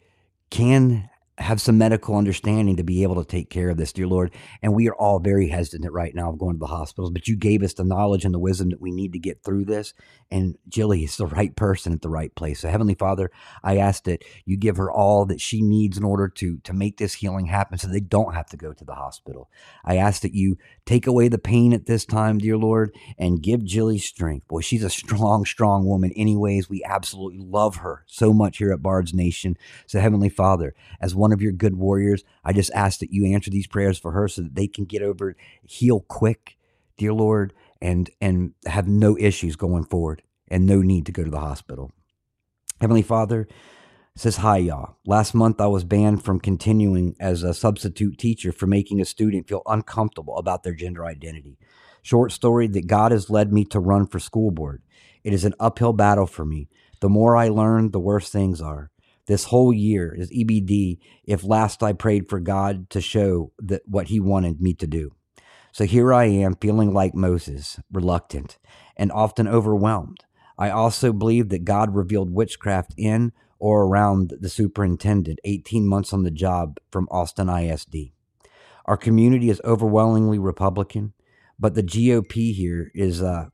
[0.51, 4.33] can have some medical understanding to be able to take care of this, dear Lord.
[4.63, 7.37] And we are all very hesitant right now of going to the hospitals, but you
[7.37, 9.93] gave us the knowledge and the wisdom that we need to get through this.
[10.31, 12.61] And Jilly is the right person at the right place.
[12.61, 13.31] So, Heavenly Father,
[13.63, 16.99] I ask that you give her all that she needs in order to, to make
[16.99, 19.51] this healing happen so they don't have to go to the hospital.
[19.85, 23.65] I ask that you take away the pain at this time, dear Lord, and give
[23.65, 24.49] Jilly strength.
[24.49, 26.69] Boy, she's a strong, strong woman, anyways.
[26.69, 29.57] We absolutely love her so much here at Bard's Nation.
[29.87, 32.25] So, Heavenly Father, as one of your good warriors.
[32.45, 35.03] I just ask that you answer these prayers for her so that they can get
[35.03, 36.57] over, heal quick,
[36.97, 41.31] dear Lord, and and have no issues going forward and no need to go to
[41.31, 41.93] the hospital.
[42.81, 43.49] Heavenly Father
[44.15, 44.97] says hi y'all.
[45.07, 49.49] Last month I was banned from continuing as a substitute teacher for making a student
[49.49, 51.59] feel uncomfortable about their gender identity.
[52.03, 54.83] Short story that God has led me to run for school board.
[55.25, 56.69] It is an uphill battle for me.
[57.01, 58.91] The more I learn, the worse things are
[59.27, 64.09] this whole year is EBD if last I prayed for God to show that what
[64.09, 65.16] he wanted me to do.
[65.77, 68.57] So here I am feeling like Moses, reluctant
[68.97, 70.25] and often overwhelmed.
[70.57, 76.23] I also believe that God revealed witchcraft in or around the superintendent 18 months on
[76.23, 78.13] the job from Austin ISD.
[78.87, 81.13] Our community is overwhelmingly Republican,
[81.59, 83.49] but the GOP here is uh,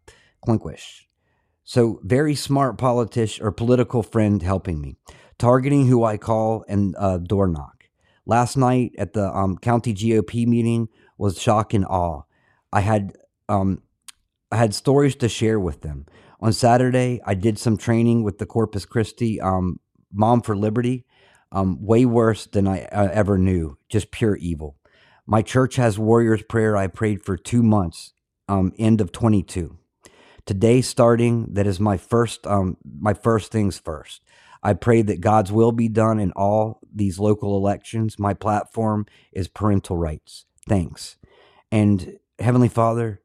[0.44, 1.08] clinquish.
[1.64, 4.94] So, very smart politician or political friend helping me
[5.38, 7.88] targeting who I call and uh, door knock.
[8.24, 10.86] Last night at the um, county GOP meeting
[11.22, 12.22] was shock and awe.
[12.72, 13.12] I had
[13.48, 13.82] um,
[14.50, 16.04] I had stories to share with them.
[16.40, 19.78] On Saturday, I did some training with the Corpus Christi um,
[20.12, 21.06] Mom for Liberty.
[21.52, 23.76] Um, way worse than I uh, ever knew.
[23.88, 24.76] Just pure evil.
[25.24, 26.76] My church has Warriors Prayer.
[26.76, 28.14] I prayed for two months.
[28.48, 29.78] Um, end of 22.
[30.44, 32.46] Today, starting, that is my first.
[32.48, 34.22] Um, my first things first.
[34.62, 38.18] I pray that God's will be done in all these local elections.
[38.18, 40.46] My platform is parental rights.
[40.68, 41.16] Thanks.
[41.70, 43.20] And Heavenly Father,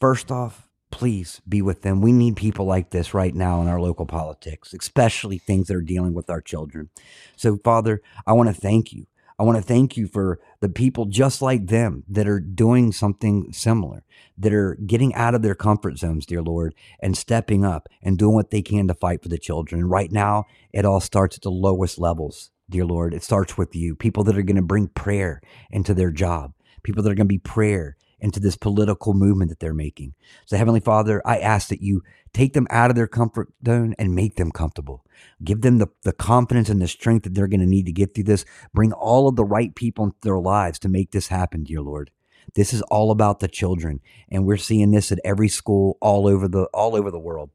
[0.00, 2.00] first off, please be with them.
[2.00, 5.82] We need people like this right now in our local politics, especially things that are
[5.82, 6.88] dealing with our children.
[7.36, 9.06] So, Father, I want to thank you
[9.38, 13.52] I want to thank you for the people just like them that are doing something
[13.52, 14.02] similar,
[14.36, 18.34] that are getting out of their comfort zones, dear Lord, and stepping up and doing
[18.34, 19.88] what they can to fight for the children.
[19.88, 23.14] Right now, it all starts at the lowest levels, dear Lord.
[23.14, 27.02] It starts with you, people that are going to bring prayer into their job, people
[27.02, 30.14] that are going to be prayer into this political movement that they're making.
[30.46, 34.14] So, Heavenly Father, I ask that you take them out of their comfort zone and
[34.14, 35.04] make them comfortable.
[35.42, 38.14] Give them the, the confidence and the strength that they're going to need to get
[38.14, 38.44] through this.
[38.74, 42.10] Bring all of the right people into their lives to make this happen, dear Lord.
[42.54, 46.48] This is all about the children, and we're seeing this at every school all over
[46.48, 47.50] the all over the world.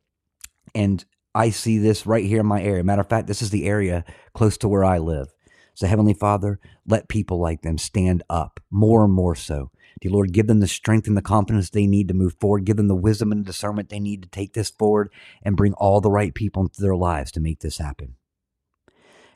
[0.76, 1.04] And
[1.36, 2.84] I see this right here in my area.
[2.84, 5.34] Matter of fact, this is the area close to where I live.
[5.74, 9.72] So, Heavenly Father, let people like them stand up more and more so.
[10.02, 12.66] Dear Lord, give them the strength and the confidence they need to move forward.
[12.66, 15.12] Give them the wisdom and discernment they need to take this forward
[15.44, 18.16] and bring all the right people into their lives to make this happen.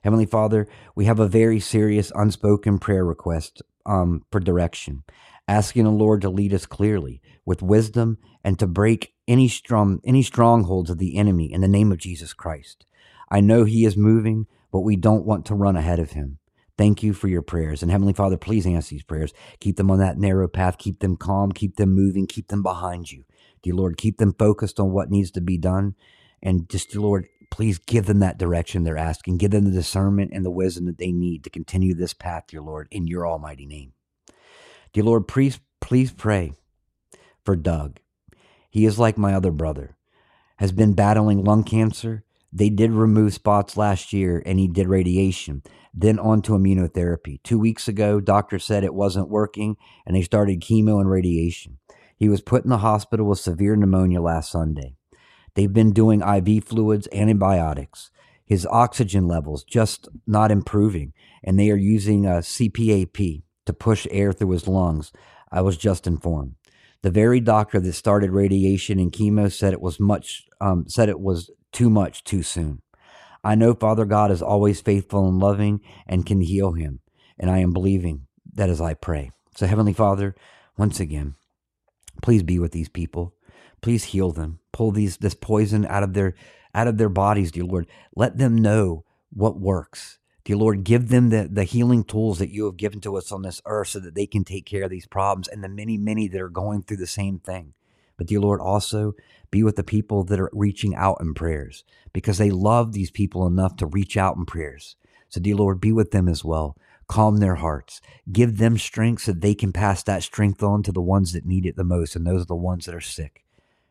[0.04, 5.04] Heavenly Father, we have a very serious unspoken prayer request um, for direction,
[5.48, 10.24] asking the Lord to lead us clearly with wisdom and to break any strong any
[10.24, 12.86] strongholds of the enemy in the name of Jesus Christ.
[13.30, 14.48] I know He is moving,
[14.78, 16.38] but we don't want to run ahead of Him.
[16.78, 17.82] Thank you for your prayers.
[17.82, 19.34] And Heavenly Father, please answer these prayers.
[19.60, 20.78] Keep them on that narrow path.
[20.78, 21.52] Keep them calm.
[21.52, 22.28] Keep them moving.
[22.28, 23.24] Keep them behind you.
[23.64, 25.96] Dear Lord, keep them focused on what needs to be done.
[26.44, 29.40] And just, dear Lord, please give them that direction they're asking.
[29.40, 32.62] Give them the discernment and the wisdom that they need to continue this path, dear
[32.62, 33.94] Lord, in your almighty name.
[34.94, 36.54] Dear Lord, please, please pray
[37.44, 37.98] for Doug.
[38.70, 39.98] He is like my other brother,
[40.58, 42.26] has been battling lung cancer.
[42.52, 45.64] They did remove spots last year and he did radiation
[46.00, 47.42] then on to immunotherapy.
[47.42, 51.80] Two weeks ago, doctor said it wasn't working and they started chemo and radiation.
[52.16, 54.96] He was put in the hospital with severe pneumonia last Sunday.
[55.56, 58.12] They've been doing IV fluids, antibiotics.
[58.46, 64.32] His oxygen levels just not improving, and they are using a CPAP to push air
[64.32, 65.12] through his lungs.
[65.52, 66.56] I was just informed.
[67.02, 71.20] The very doctor that started radiation and chemo said it was much um, said it
[71.20, 72.82] was too much too soon.
[73.44, 77.02] I know Father God is always faithful and loving and can heal him.
[77.38, 79.30] And I am believing that as I pray.
[79.56, 80.34] So, Heavenly Father,
[80.76, 81.36] once again,
[82.24, 83.36] please be with these people.
[83.80, 84.58] Please heal them.
[84.74, 86.34] Pull these this poison out of their
[86.74, 87.86] out of their bodies, dear Lord.
[88.16, 90.18] Let them know what works.
[90.46, 93.44] Dear Lord, give them the, the healing tools that you have given to us on
[93.44, 96.28] this earth so that they can take care of these problems and the many, many
[96.28, 97.76] that are going through the same thing.
[98.18, 99.14] But dear Lord, also
[99.52, 103.48] be with the people that are reaching out in prayers because they love these people
[103.48, 104.96] enough to reach out in prayers.
[105.30, 106.76] So, dear Lord, be with them as well.
[107.08, 108.02] calm their hearts,
[108.32, 111.66] give them strength so they can pass that strength on to the ones that need
[111.66, 113.46] it the most, and those are the ones that are sick.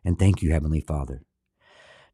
[0.05, 1.23] And thank you, Heavenly Father.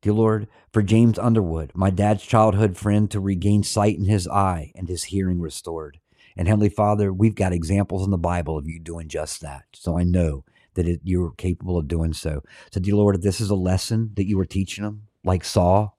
[0.01, 4.73] Dear Lord, for James Underwood, my dad's childhood friend, to regain sight in his eye
[4.75, 5.99] and his hearing restored.
[6.37, 9.65] And Heavenly Father, we've got examples in the Bible of you doing just that.
[9.75, 10.45] So I know
[10.75, 12.43] that it, you're capable of doing so.
[12.71, 15.97] So, dear Lord, this is a lesson that you were teaching them, like Saul,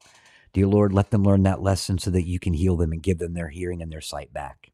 [0.53, 3.19] dear Lord, let them learn that lesson so that you can heal them and give
[3.19, 4.71] them their hearing and their sight back.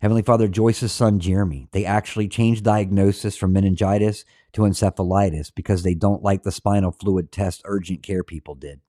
[0.00, 5.94] Heavenly Father, Joyce's son Jeremy, they actually changed diagnosis from meningitis to encephalitis because they
[5.94, 8.80] don't like the spinal fluid test urgent care people did.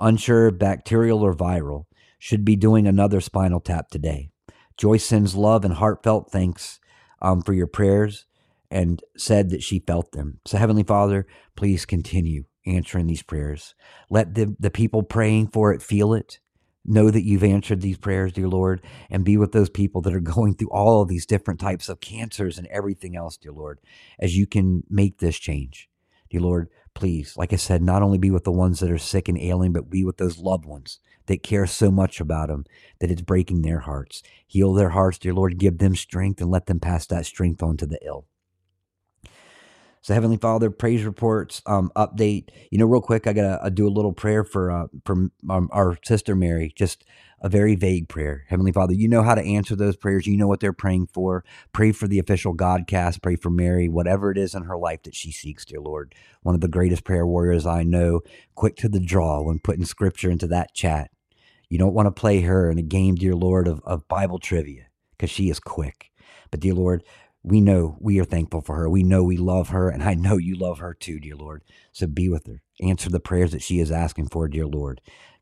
[0.00, 1.84] Unsure bacterial or viral,
[2.18, 4.30] should be doing another spinal tap today.
[4.76, 6.80] Joyce sends love and heartfelt thanks
[7.22, 8.26] um, for your prayers
[8.70, 10.40] and said that she felt them.
[10.46, 11.26] So, Heavenly Father,
[11.56, 13.74] please continue answering these prayers.
[14.10, 16.40] Let the, the people praying for it feel it.
[16.84, 20.20] Know that you've answered these prayers, dear Lord, and be with those people that are
[20.36, 23.80] going through all of these different types of cancers and everything else, dear Lord,
[24.18, 25.88] as you can make this change.
[26.30, 29.28] Dear Lord, please, like I said, not only be with the ones that are sick
[29.28, 32.64] and ailing, but be with those loved ones that care so much about them
[33.00, 34.22] that it's breaking their hearts.
[34.46, 35.58] Heal their hearts, dear Lord.
[35.58, 38.26] Give them strength and let them pass that strength on to the ill.
[40.02, 42.50] So, Heavenly Father, praise reports um, update.
[42.70, 45.68] You know, real quick, I gotta uh, do a little prayer for uh, for um,
[45.72, 46.72] our sister Mary.
[46.74, 47.04] Just
[47.40, 48.44] a very vague prayer.
[48.48, 50.26] Heavenly Father, you know how to answer those prayers.
[50.26, 51.44] You know what they're praying for.
[51.72, 53.22] Pray for the official Godcast.
[53.22, 56.14] Pray for Mary, whatever it is in her life that she seeks, dear Lord.
[56.42, 58.20] One of the greatest prayer warriors I know.
[58.54, 61.10] Quick to the draw when putting scripture into that chat.
[61.68, 64.86] You don't want to play her in a game, dear Lord, of, of Bible trivia
[65.16, 66.10] because she is quick.
[66.50, 67.04] But, dear Lord,
[67.48, 68.88] we know we are thankful for her.
[68.90, 71.62] We know we love her, and I know you love her too, dear Lord.
[71.92, 72.62] So be with her.
[72.80, 75.00] Answer the prayers that she is asking for, dear Lord.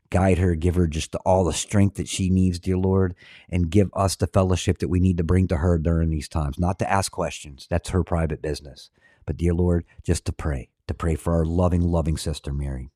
[0.09, 3.13] Guide her, give her just all the strength that she needs, dear Lord,
[3.49, 6.57] and give us the fellowship that we need to bring to her during these times.
[6.57, 8.89] Not to ask questions, that's her private business.
[9.25, 12.89] But, dear Lord, just to pray, to pray for our loving, loving sister, Mary.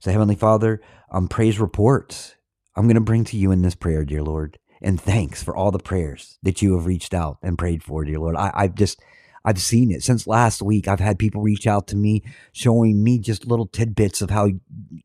[0.00, 2.34] So, Heavenly Father, um, praise reports.
[2.76, 5.70] I'm going to bring to you in this prayer, dear Lord and thanks for all
[5.70, 8.36] the prayers that you have reached out and prayed for, dear Lord.
[8.36, 9.00] I, I've just
[9.44, 10.88] I've seen it since last week.
[10.88, 14.48] I've had people reach out to me, showing me just little tidbits of how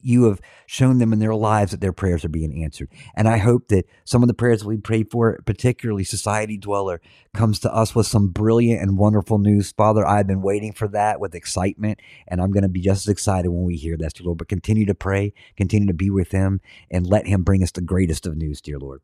[0.02, 2.90] you have shown them in their lives that their prayers are being answered.
[3.16, 7.00] And I hope that some of the prayers we prayed for, particularly Society Dweller,
[7.34, 9.72] comes to us with some brilliant and wonderful news.
[9.72, 13.12] Father, I've been waiting for that with excitement, and I'm going to be just as
[13.12, 14.40] excited when we hear that, dear Lord.
[14.40, 16.60] But continue to pray, continue to be with Him,
[16.92, 19.02] and let Him bring us the greatest of news, dear Lord.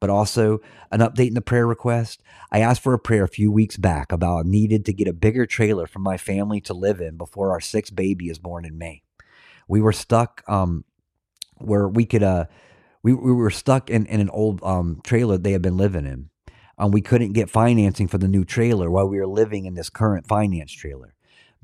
[0.00, 0.60] But also,
[0.90, 2.22] an update in the prayer request.
[2.50, 5.46] I asked for a prayer a few weeks back about needed to get a bigger
[5.46, 9.02] trailer for my family to live in before our sixth baby is born in May.
[9.68, 10.84] We were stuck um,
[11.58, 12.46] where we could uh,
[13.02, 16.30] we, we were stuck in, in an old um, trailer they had been living in.
[16.78, 19.90] Um, we couldn't get financing for the new trailer while we were living in this
[19.90, 21.14] current finance trailer.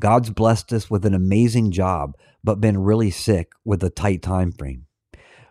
[0.01, 4.53] God's blessed us with an amazing job, but been really sick with a tight time
[4.53, 4.87] frame.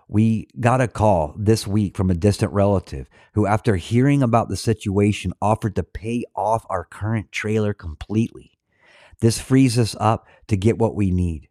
[0.07, 4.55] We got a call this week from a distant relative who, after hearing about the
[4.55, 8.57] situation, offered to pay off our current trailer completely.
[9.19, 11.49] This frees us up to get what we need.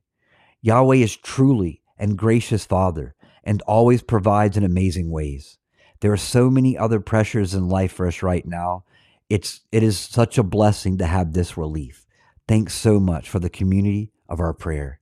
[0.62, 5.58] Yahweh is truly and gracious Father and always provides in amazing ways.
[6.00, 8.84] There are so many other pressures in life for us right now.
[9.28, 12.06] It's it is such a blessing to have this relief.
[12.48, 15.00] Thanks so much for the community of our prayer.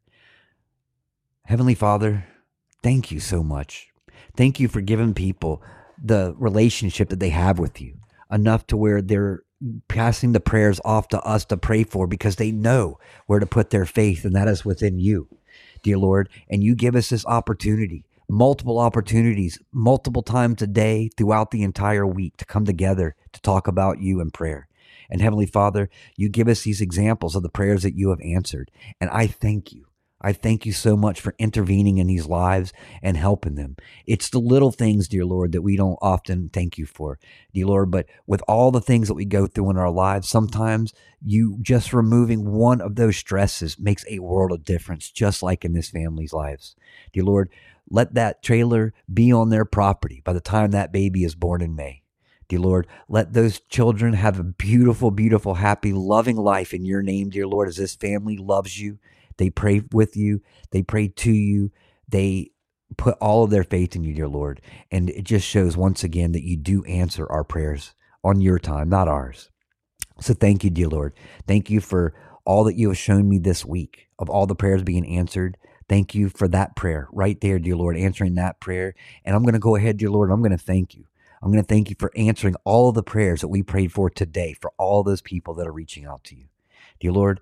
[1.44, 2.26] Heavenly Father,
[2.84, 3.88] Thank you so much.
[4.36, 5.62] Thank you for giving people
[5.96, 7.96] the relationship that they have with you
[8.30, 9.42] enough to where they're
[9.88, 13.70] passing the prayers off to us to pray for because they know where to put
[13.70, 15.28] their faith, and that is within you,
[15.82, 16.28] dear Lord.
[16.50, 22.06] And you give us this opportunity, multiple opportunities, multiple times a day throughout the entire
[22.06, 24.68] week to come together to talk about you in prayer.
[25.08, 28.70] And Heavenly Father, you give us these examples of the prayers that you have answered.
[29.00, 29.86] And I thank you.
[30.24, 32.72] I thank you so much for intervening in these lives
[33.02, 33.76] and helping them.
[34.06, 37.18] It's the little things, dear Lord, that we don't often thank you for,
[37.52, 37.90] dear Lord.
[37.90, 41.92] But with all the things that we go through in our lives, sometimes you just
[41.92, 46.32] removing one of those stresses makes a world of difference, just like in this family's
[46.32, 46.74] lives.
[47.12, 47.50] Dear Lord,
[47.90, 51.76] let that trailer be on their property by the time that baby is born in
[51.76, 52.02] May.
[52.48, 57.28] Dear Lord, let those children have a beautiful, beautiful, happy, loving life in your name,
[57.28, 58.98] dear Lord, as this family loves you
[59.36, 61.70] they pray with you, they pray to you,
[62.08, 62.50] they
[62.96, 64.60] put all of their faith in you, dear Lord.
[64.90, 68.88] And it just shows once again that you do answer our prayers on your time,
[68.88, 69.50] not ours.
[70.20, 71.14] So thank you, dear Lord.
[71.46, 72.14] Thank you for
[72.44, 75.56] all that you have shown me this week of all the prayers being answered.
[75.88, 78.94] Thank you for that prayer right there, dear Lord, answering that prayer.
[79.24, 81.04] And I'm going to go ahead, dear Lord, I'm going to thank you.
[81.42, 84.54] I'm going to thank you for answering all the prayers that we prayed for today
[84.54, 86.46] for all those people that are reaching out to you.
[87.00, 87.40] Dear Lord,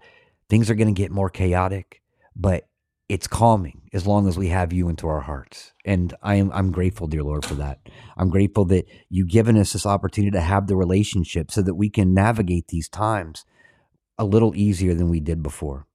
[0.52, 2.02] things are going to get more chaotic,
[2.36, 2.68] but
[3.08, 5.72] it's calming as long as we have you into our hearts.
[5.82, 7.78] And I am I'm grateful, dear Lord, for that.
[8.18, 11.88] I'm grateful that you've given us this opportunity to have the relationship so that we
[11.88, 13.46] can navigate these times
[14.18, 15.86] a little easier than we did before.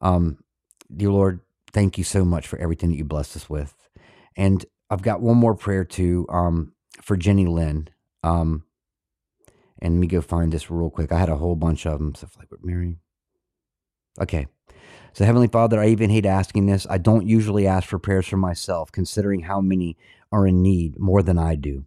[0.00, 0.38] Um,
[0.96, 1.40] dear Lord,
[1.72, 3.74] thank you so much for everything that you blessed us with.
[4.36, 7.88] And I've got one more prayer too um, for Jenny Lynn.
[8.22, 8.62] Um,
[9.80, 11.10] and let me go find this real quick.
[11.10, 12.14] I had a whole bunch of them.
[12.14, 13.01] So, like Mary.
[14.20, 14.46] Okay.
[15.14, 16.86] So, Heavenly Father, I even hate asking this.
[16.88, 19.96] I don't usually ask for prayers for myself, considering how many
[20.30, 21.84] are in need more than I do.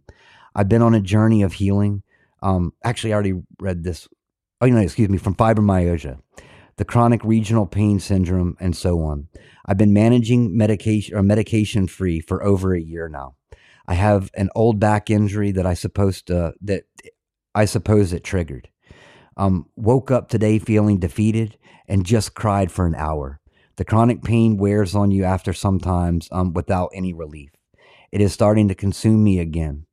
[0.54, 2.02] I've been on a journey of healing.
[2.42, 4.08] Um, actually, I already read this.
[4.60, 6.20] Oh, no, excuse me, from fibromyalgia,
[6.76, 9.28] the chronic regional pain syndrome, and so on.
[9.66, 13.34] I've been managing medication or medication free for over a year now.
[13.88, 16.84] I have an old back injury that I supposed to, that
[17.54, 18.68] I suppose it triggered.
[19.36, 21.58] Um, woke up today feeling defeated
[21.88, 23.40] and just cried for an hour.
[23.76, 27.50] The chronic pain wears on you after sometimes um, without any relief.
[28.10, 29.86] It is starting to consume me again.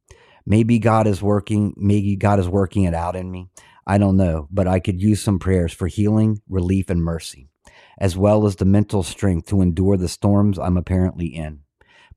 [0.46, 3.50] Maybe God is working, maybe God is working it out in me.
[3.86, 7.50] I don't know, but I could use some prayers for healing, relief, and mercy,
[7.98, 11.60] as well as the mental strength to endure the storms I'm apparently in.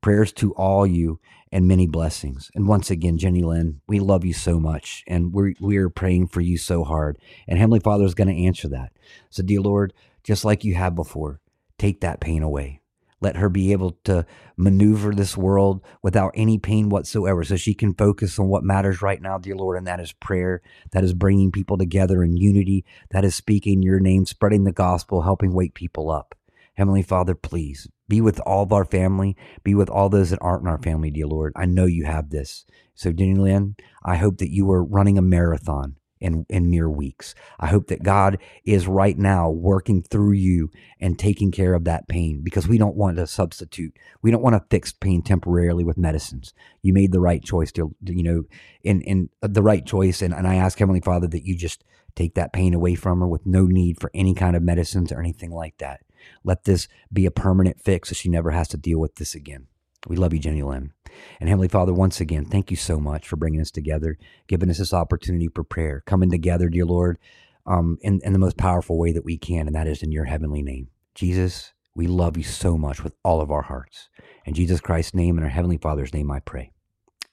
[0.00, 1.18] Prayers to all you
[1.52, 2.50] and many blessings.
[2.54, 6.40] And once again, Jenny Lynn, we love you so much and we're, we're praying for
[6.40, 7.18] you so hard.
[7.46, 8.92] And Heavenly Father is going to answer that.
[9.30, 9.92] So, dear Lord,
[10.22, 11.40] just like you have before,
[11.78, 12.80] take that pain away.
[13.20, 14.26] Let her be able to
[14.56, 19.22] maneuver this world without any pain whatsoever so she can focus on what matters right
[19.22, 20.60] now, dear Lord, and that is prayer,
[20.92, 25.22] that is bringing people together in unity, that is speaking your name, spreading the gospel,
[25.22, 26.34] helping wake people up.
[26.76, 29.36] Heavenly Father, please be with all of our family.
[29.64, 31.52] Be with all those that aren't in our family, dear Lord.
[31.56, 32.66] I know you have this.
[32.94, 37.34] So, Jenny Lynn, I hope that you are running a marathon in, in mere weeks.
[37.58, 40.70] I hope that God is right now working through you
[41.00, 43.96] and taking care of that pain because we don't want to substitute.
[44.22, 46.52] We don't want to fix pain temporarily with medicines.
[46.82, 48.42] You made the right choice to, you know,
[48.82, 50.22] in, in the right choice.
[50.22, 53.28] And, and I ask Heavenly Father that you just take that pain away from her
[53.28, 56.00] with no need for any kind of medicines or anything like that.
[56.44, 59.66] Let this be a permanent fix so she never has to deal with this again.
[60.06, 60.92] We love you, Jenny Lynn.
[61.40, 64.78] And Heavenly Father, once again, thank you so much for bringing us together, giving us
[64.78, 67.18] this opportunity for prayer, coming together, dear Lord,
[67.66, 70.26] um, in, in the most powerful way that we can, and that is in your
[70.26, 70.88] heavenly name.
[71.14, 74.08] Jesus, we love you so much with all of our hearts.
[74.44, 76.70] In Jesus Christ's name and our Heavenly Father's name, I pray.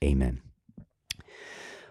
[0.04, 0.42] Amen.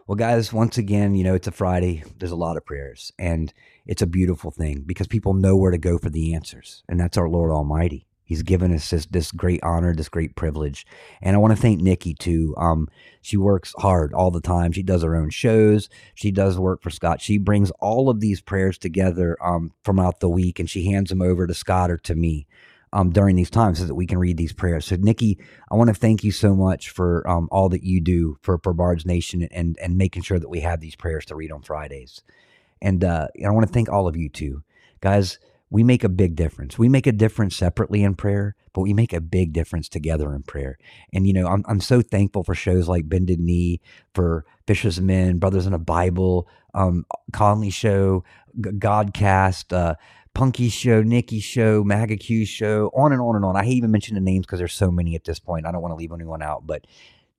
[0.06, 2.02] Well, guys, once again, you know, it's a Friday.
[2.18, 3.52] There's a lot of prayers, and
[3.86, 7.16] it's a beautiful thing because people know where to go for the answers, and that's
[7.16, 8.06] our Lord Almighty.
[8.24, 10.86] He's given us this, this great honor, this great privilege.
[11.20, 12.54] And I want to thank Nikki too.
[12.56, 12.88] Um,
[13.20, 14.72] she works hard all the time.
[14.72, 15.90] She does her own shows.
[16.14, 17.20] She does work for Scott.
[17.20, 21.10] She brings all of these prayers together um, from out the week and she hands
[21.10, 22.46] them over to Scott or to me
[22.92, 24.86] um, during these times so that we can read these prayers.
[24.86, 25.38] So, Nikki,
[25.70, 28.72] I want to thank you so much for um, all that you do for, for
[28.72, 32.22] Bard's Nation and, and making sure that we have these prayers to read on Fridays.
[32.82, 34.62] And uh, I want to thank all of you too.
[35.00, 35.38] Guys,
[35.70, 36.78] we make a big difference.
[36.78, 40.42] We make a difference separately in prayer, but we make a big difference together in
[40.42, 40.76] prayer.
[41.14, 43.80] And, you know, I'm, I'm so thankful for shows like Bended Knee,
[44.14, 48.22] for Fishers Men, Brothers in a Bible, um, Conley Show,
[48.60, 49.94] Godcast, uh,
[50.34, 53.56] Punky Show, Nikki Show, Maga Q Show, on and on and on.
[53.56, 55.66] I hate even mention the names because there's so many at this point.
[55.66, 56.86] I don't want to leave anyone out, but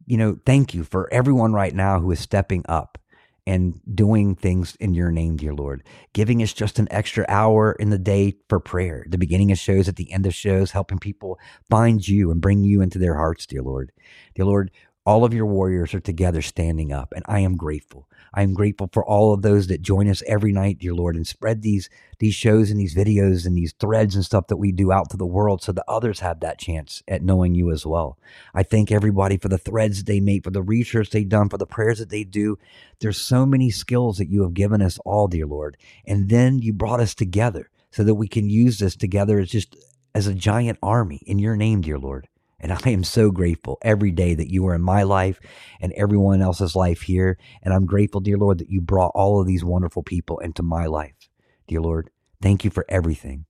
[0.06, 2.98] you know, thank you for everyone right now who is stepping up
[3.46, 5.84] and doing things in your name, dear Lord.
[6.14, 9.88] Giving us just an extra hour in the day for prayer, the beginning of shows,
[9.88, 11.39] at the end of shows, helping people
[11.70, 13.91] find you and bring you into their hearts, dear Lord.
[14.36, 14.72] Dear Lord,
[15.06, 18.08] all of your warriors are together standing up, and I am grateful.
[18.34, 21.28] I am grateful for all of those that join us every night, dear Lord, and
[21.28, 21.89] spread these
[22.20, 25.18] these shows and these videos and these threads and stuff that we do out to
[25.18, 28.18] the world so that others have that chance at knowing you as well.
[28.54, 31.68] I thank everybody for the threads they make, for the research they've done, for the
[31.68, 32.58] prayers that they do.
[32.99, 35.76] There's so many skills that you have given us all, dear Lord.
[36.08, 39.76] And then you brought us together so that we can use this together as just
[40.16, 42.30] as a giant army in your name, dear Lord.
[42.64, 45.39] And I am so grateful every day that you are in my life
[45.82, 47.38] and everyone else's life here.
[47.61, 50.86] And I'm grateful, dear Lord, that you brought all of these wonderful people into my
[50.86, 51.30] life.
[51.68, 52.09] Dear Lord,
[52.41, 53.45] thank you for everything.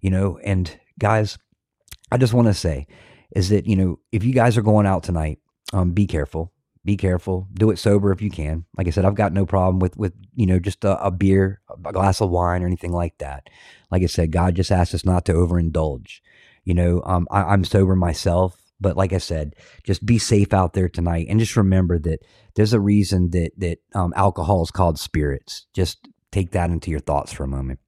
[0.00, 1.38] You know, and guys,
[2.10, 2.88] I just want to say
[3.34, 5.38] is that, you know, if you guys are going out tonight,
[5.72, 6.52] um, be careful.
[6.84, 7.46] Be careful.
[7.52, 8.64] Do it sober if you can.
[8.76, 11.60] Like I said, I've got no problem with with you know just a, a beer,
[11.84, 13.50] a glass of wine, or anything like that.
[13.90, 16.20] Like I said, God just asks us not to overindulge.
[16.68, 19.54] You know, um, I, am sober myself, But like I said,
[19.84, 22.20] just be safe out there tonight, and just remember that
[22.56, 25.66] there's a reason that that um, alcohol is called spirits.
[25.72, 27.80] Just take that into your thoughts for a moment.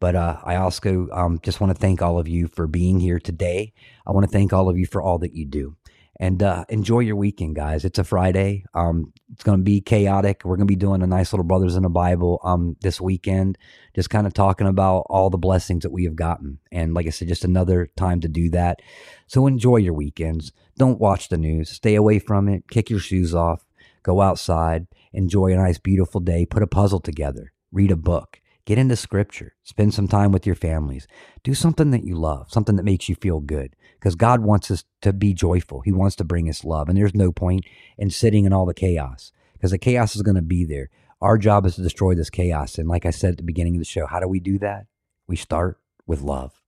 [0.00, 3.20] But uh, I also um, just want to thank all of you for being here
[3.20, 3.72] today.
[4.04, 5.76] I want to thank all of you for all that you do.
[6.20, 7.84] And uh, enjoy your weekend, guys.
[7.84, 8.64] It's a Friday.
[8.74, 10.42] Um, it's going to be chaotic.
[10.44, 13.56] We're going to be doing a nice little Brothers in the Bible um, this weekend,
[13.94, 16.58] just kind of talking about all the blessings that we have gotten.
[16.72, 18.82] And like I said, just another time to do that.
[19.28, 20.50] So enjoy your weekends.
[20.76, 21.70] Don't watch the news.
[21.70, 22.64] Stay away from it.
[22.68, 23.64] Kick your shoes off.
[24.02, 24.88] Go outside.
[25.12, 26.46] Enjoy a nice, beautiful day.
[26.46, 27.52] Put a puzzle together.
[27.70, 31.08] Read a book Get into scripture, spend some time with your families,
[31.42, 33.74] do something that you love, something that makes you feel good.
[33.98, 35.80] Because God wants us to be joyful.
[35.80, 36.90] He wants to bring us love.
[36.90, 37.64] And there's no point
[37.96, 40.90] in sitting in all the chaos because the chaos is going to be there.
[41.22, 42.76] Our job is to destroy this chaos.
[42.76, 44.84] And like I said at the beginning of the show, how do we do that?
[45.26, 46.60] We start with love.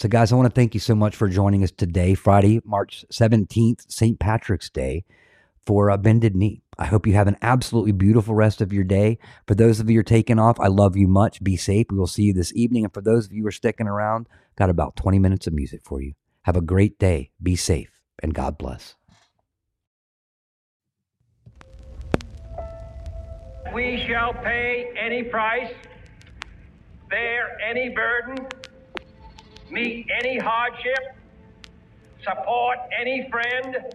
[0.00, 3.04] So, guys, I want to thank you so much for joining us today, Friday, March
[3.12, 4.18] 17th, St.
[4.18, 5.04] Patrick's Day
[5.66, 6.62] for a bended knee.
[6.78, 9.18] I hope you have an absolutely beautiful rest of your day.
[9.46, 11.42] For those of you who are taking off, I love you much.
[11.42, 11.88] Be safe.
[11.90, 12.84] We will see you this evening.
[12.84, 15.80] And for those of you who are sticking around, got about 20 minutes of music
[15.84, 16.14] for you.
[16.42, 17.32] Have a great day.
[17.42, 18.94] Be safe and God bless.
[23.74, 25.72] We shall pay any price,
[27.10, 28.46] bear any burden,
[29.70, 31.16] meet any hardship,
[32.22, 33.94] support any friend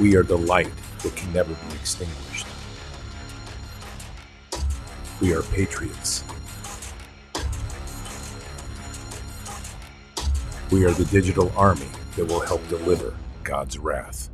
[0.00, 0.72] We are the light
[1.02, 2.46] that can never be extinguished.
[5.20, 6.24] We are patriots.
[10.70, 14.30] We are the digital army that will help deliver God's wrath.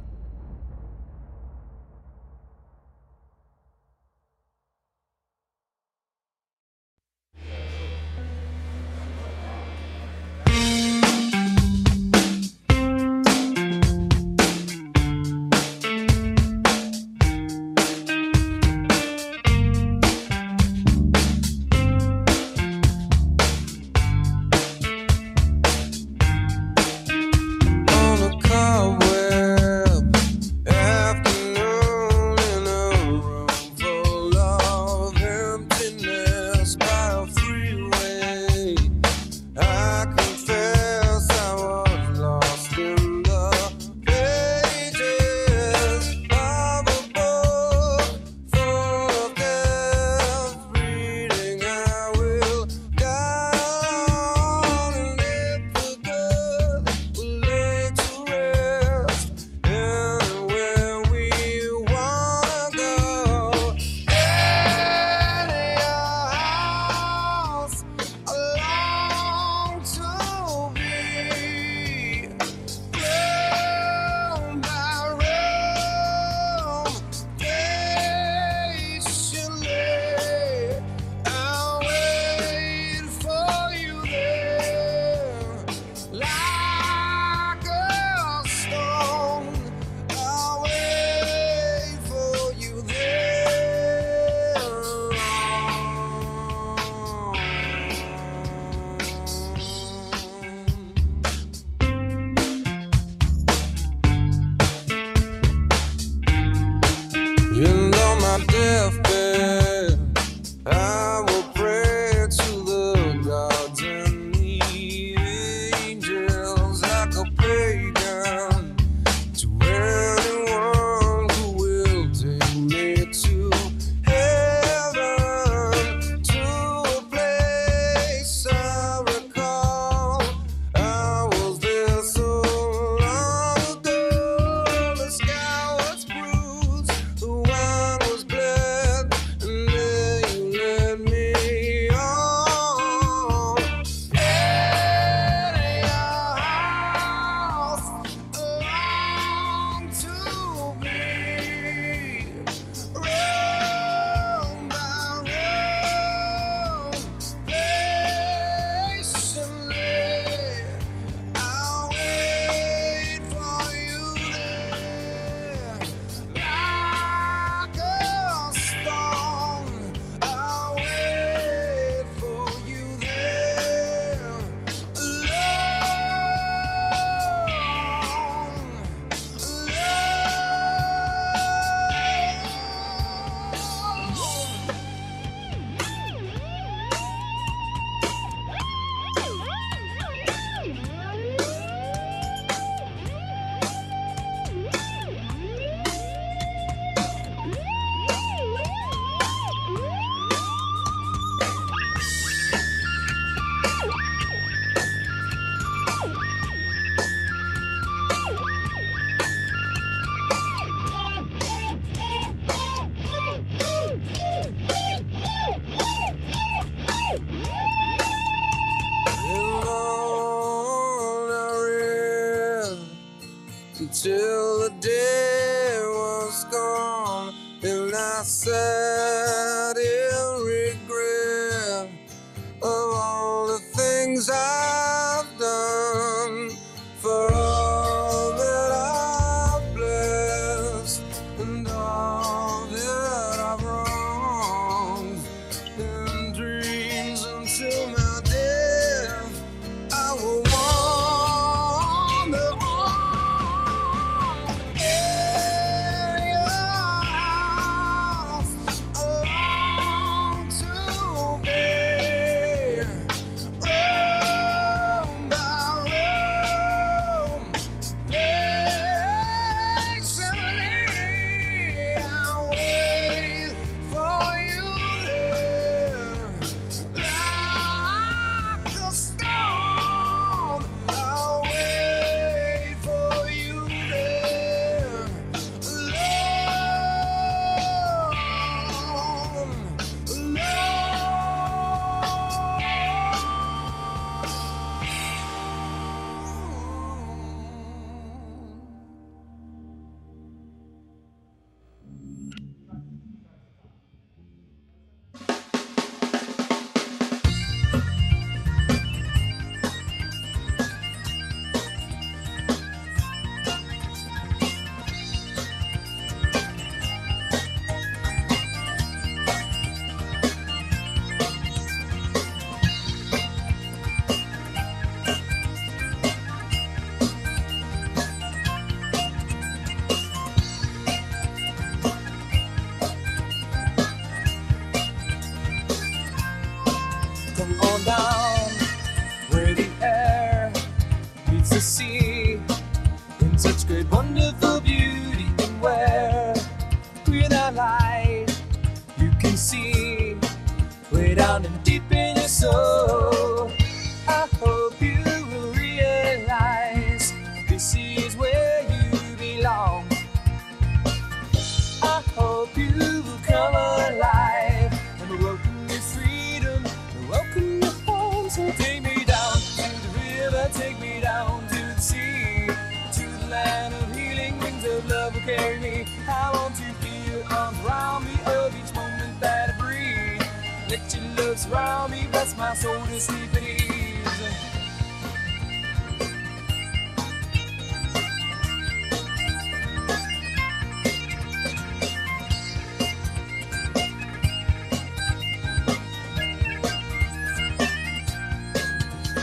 [381.37, 383.63] Love surround me, bless my soul to sleep at ease.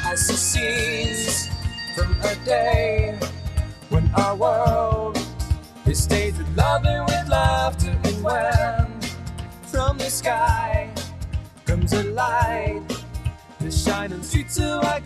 [0.05, 1.49] I see scenes
[1.95, 3.17] from a day
[3.89, 5.17] when our world
[5.87, 9.01] is staged with love and with laughter, and when
[9.63, 10.82] from the sky
[11.93, 12.81] comes a light.
[13.59, 15.05] That shines on streets of white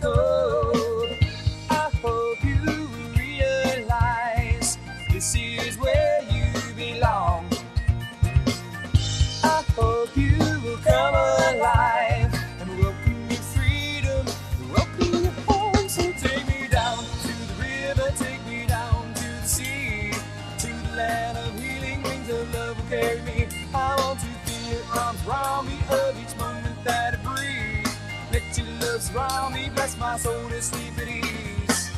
[29.18, 31.90] love me, bless my soul to sleep at ease.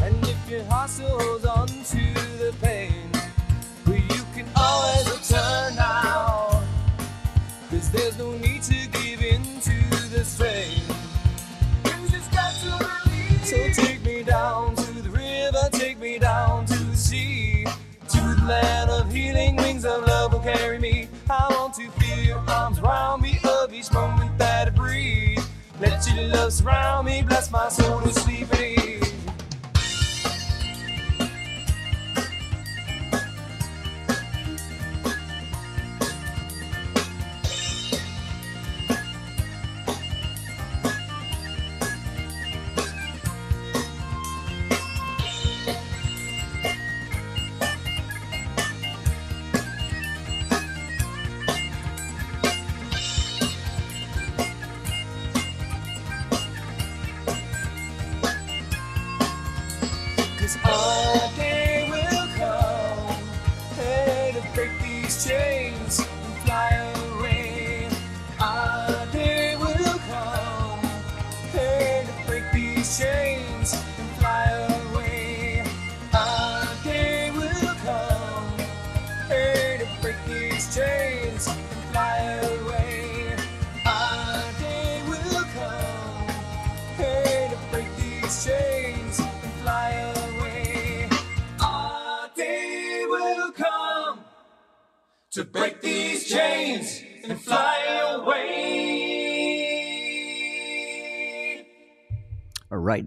[0.00, 2.04] And if your heart still holds on to
[2.42, 3.10] the pain,
[3.86, 6.62] well, you can always return now.
[7.70, 10.82] Cause there's no need to give in to the strain.
[13.44, 17.64] So take me down to the river, take me down to the sea.
[18.10, 21.08] To the land of healing, wings of love will carry me.
[21.30, 24.77] I want to feel your arms around me of each moment that.
[25.98, 28.87] Let your love surround me, bless my soul to sleep at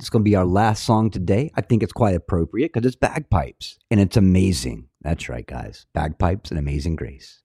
[0.02, 1.52] it's going to be our last song today.
[1.56, 4.88] I think it's quite appropriate because it's bagpipes and it's amazing.
[5.02, 5.86] That's right, guys.
[5.94, 7.41] Bagpipes and Amazing Grace.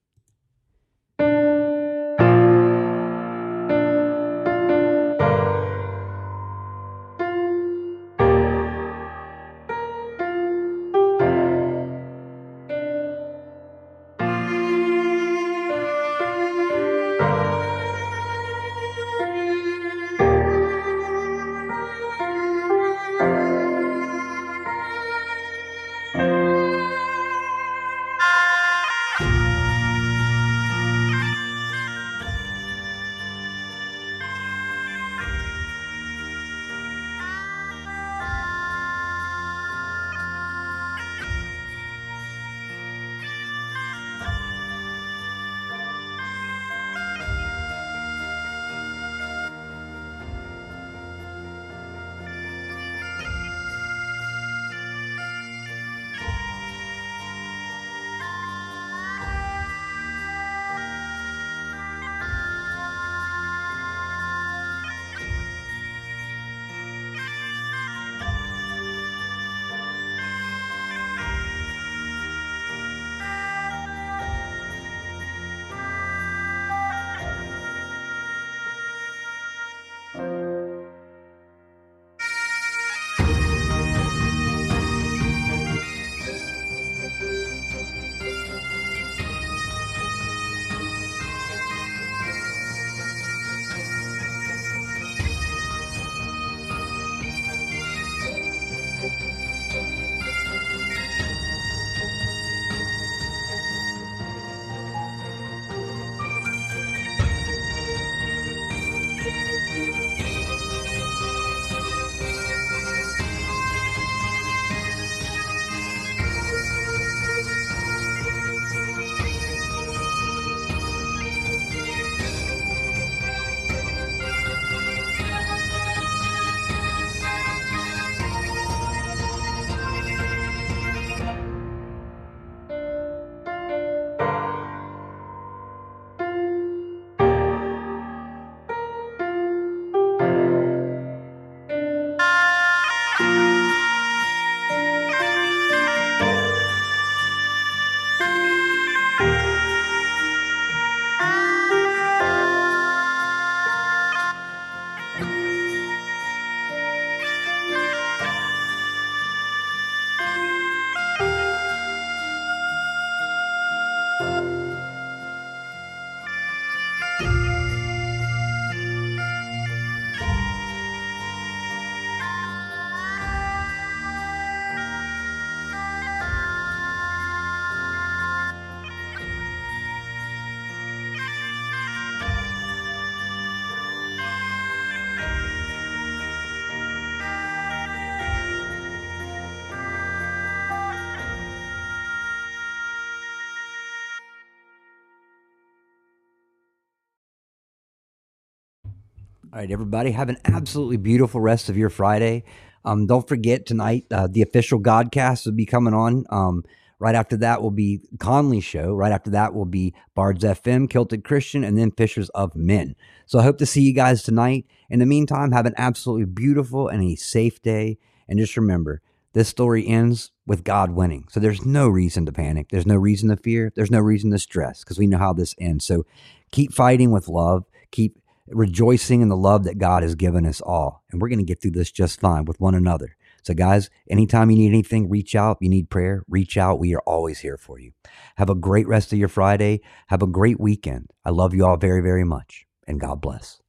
[199.57, 202.45] All right, everybody, have an absolutely beautiful rest of your Friday.
[202.85, 206.27] Um, don't forget tonight, uh, the official Godcast will be coming on.
[206.29, 206.63] Um,
[206.99, 208.93] right after that will be Conley Show.
[208.93, 212.97] Right after that will be Bards FM, Kilted Christian, and then Fishers of Men.
[213.25, 214.67] So I hope to see you guys tonight.
[214.91, 217.97] In the meantime, have an absolutely beautiful and a safe day.
[218.29, 219.01] And just remember,
[219.33, 221.29] this story ends with God winning.
[221.31, 222.69] So there's no reason to panic.
[222.69, 223.73] There's no reason to fear.
[223.75, 225.87] There's no reason to stress because we know how this ends.
[225.87, 226.05] So
[226.53, 227.65] keep fighting with love.
[227.91, 228.19] Keep
[228.49, 231.03] rejoicing in the love that God has given us all.
[231.11, 233.17] And we're going to get through this just fine with one another.
[233.43, 235.59] So, guys, anytime you need anything, reach out.
[235.59, 236.81] If you need prayer, reach out.
[236.81, 237.93] We are always here for you.
[238.37, 239.81] Have a great rest of your Friday.
[240.09, 241.11] Have a great weekend.
[241.25, 242.67] I love you all very, very much.
[242.89, 243.61] And God bless.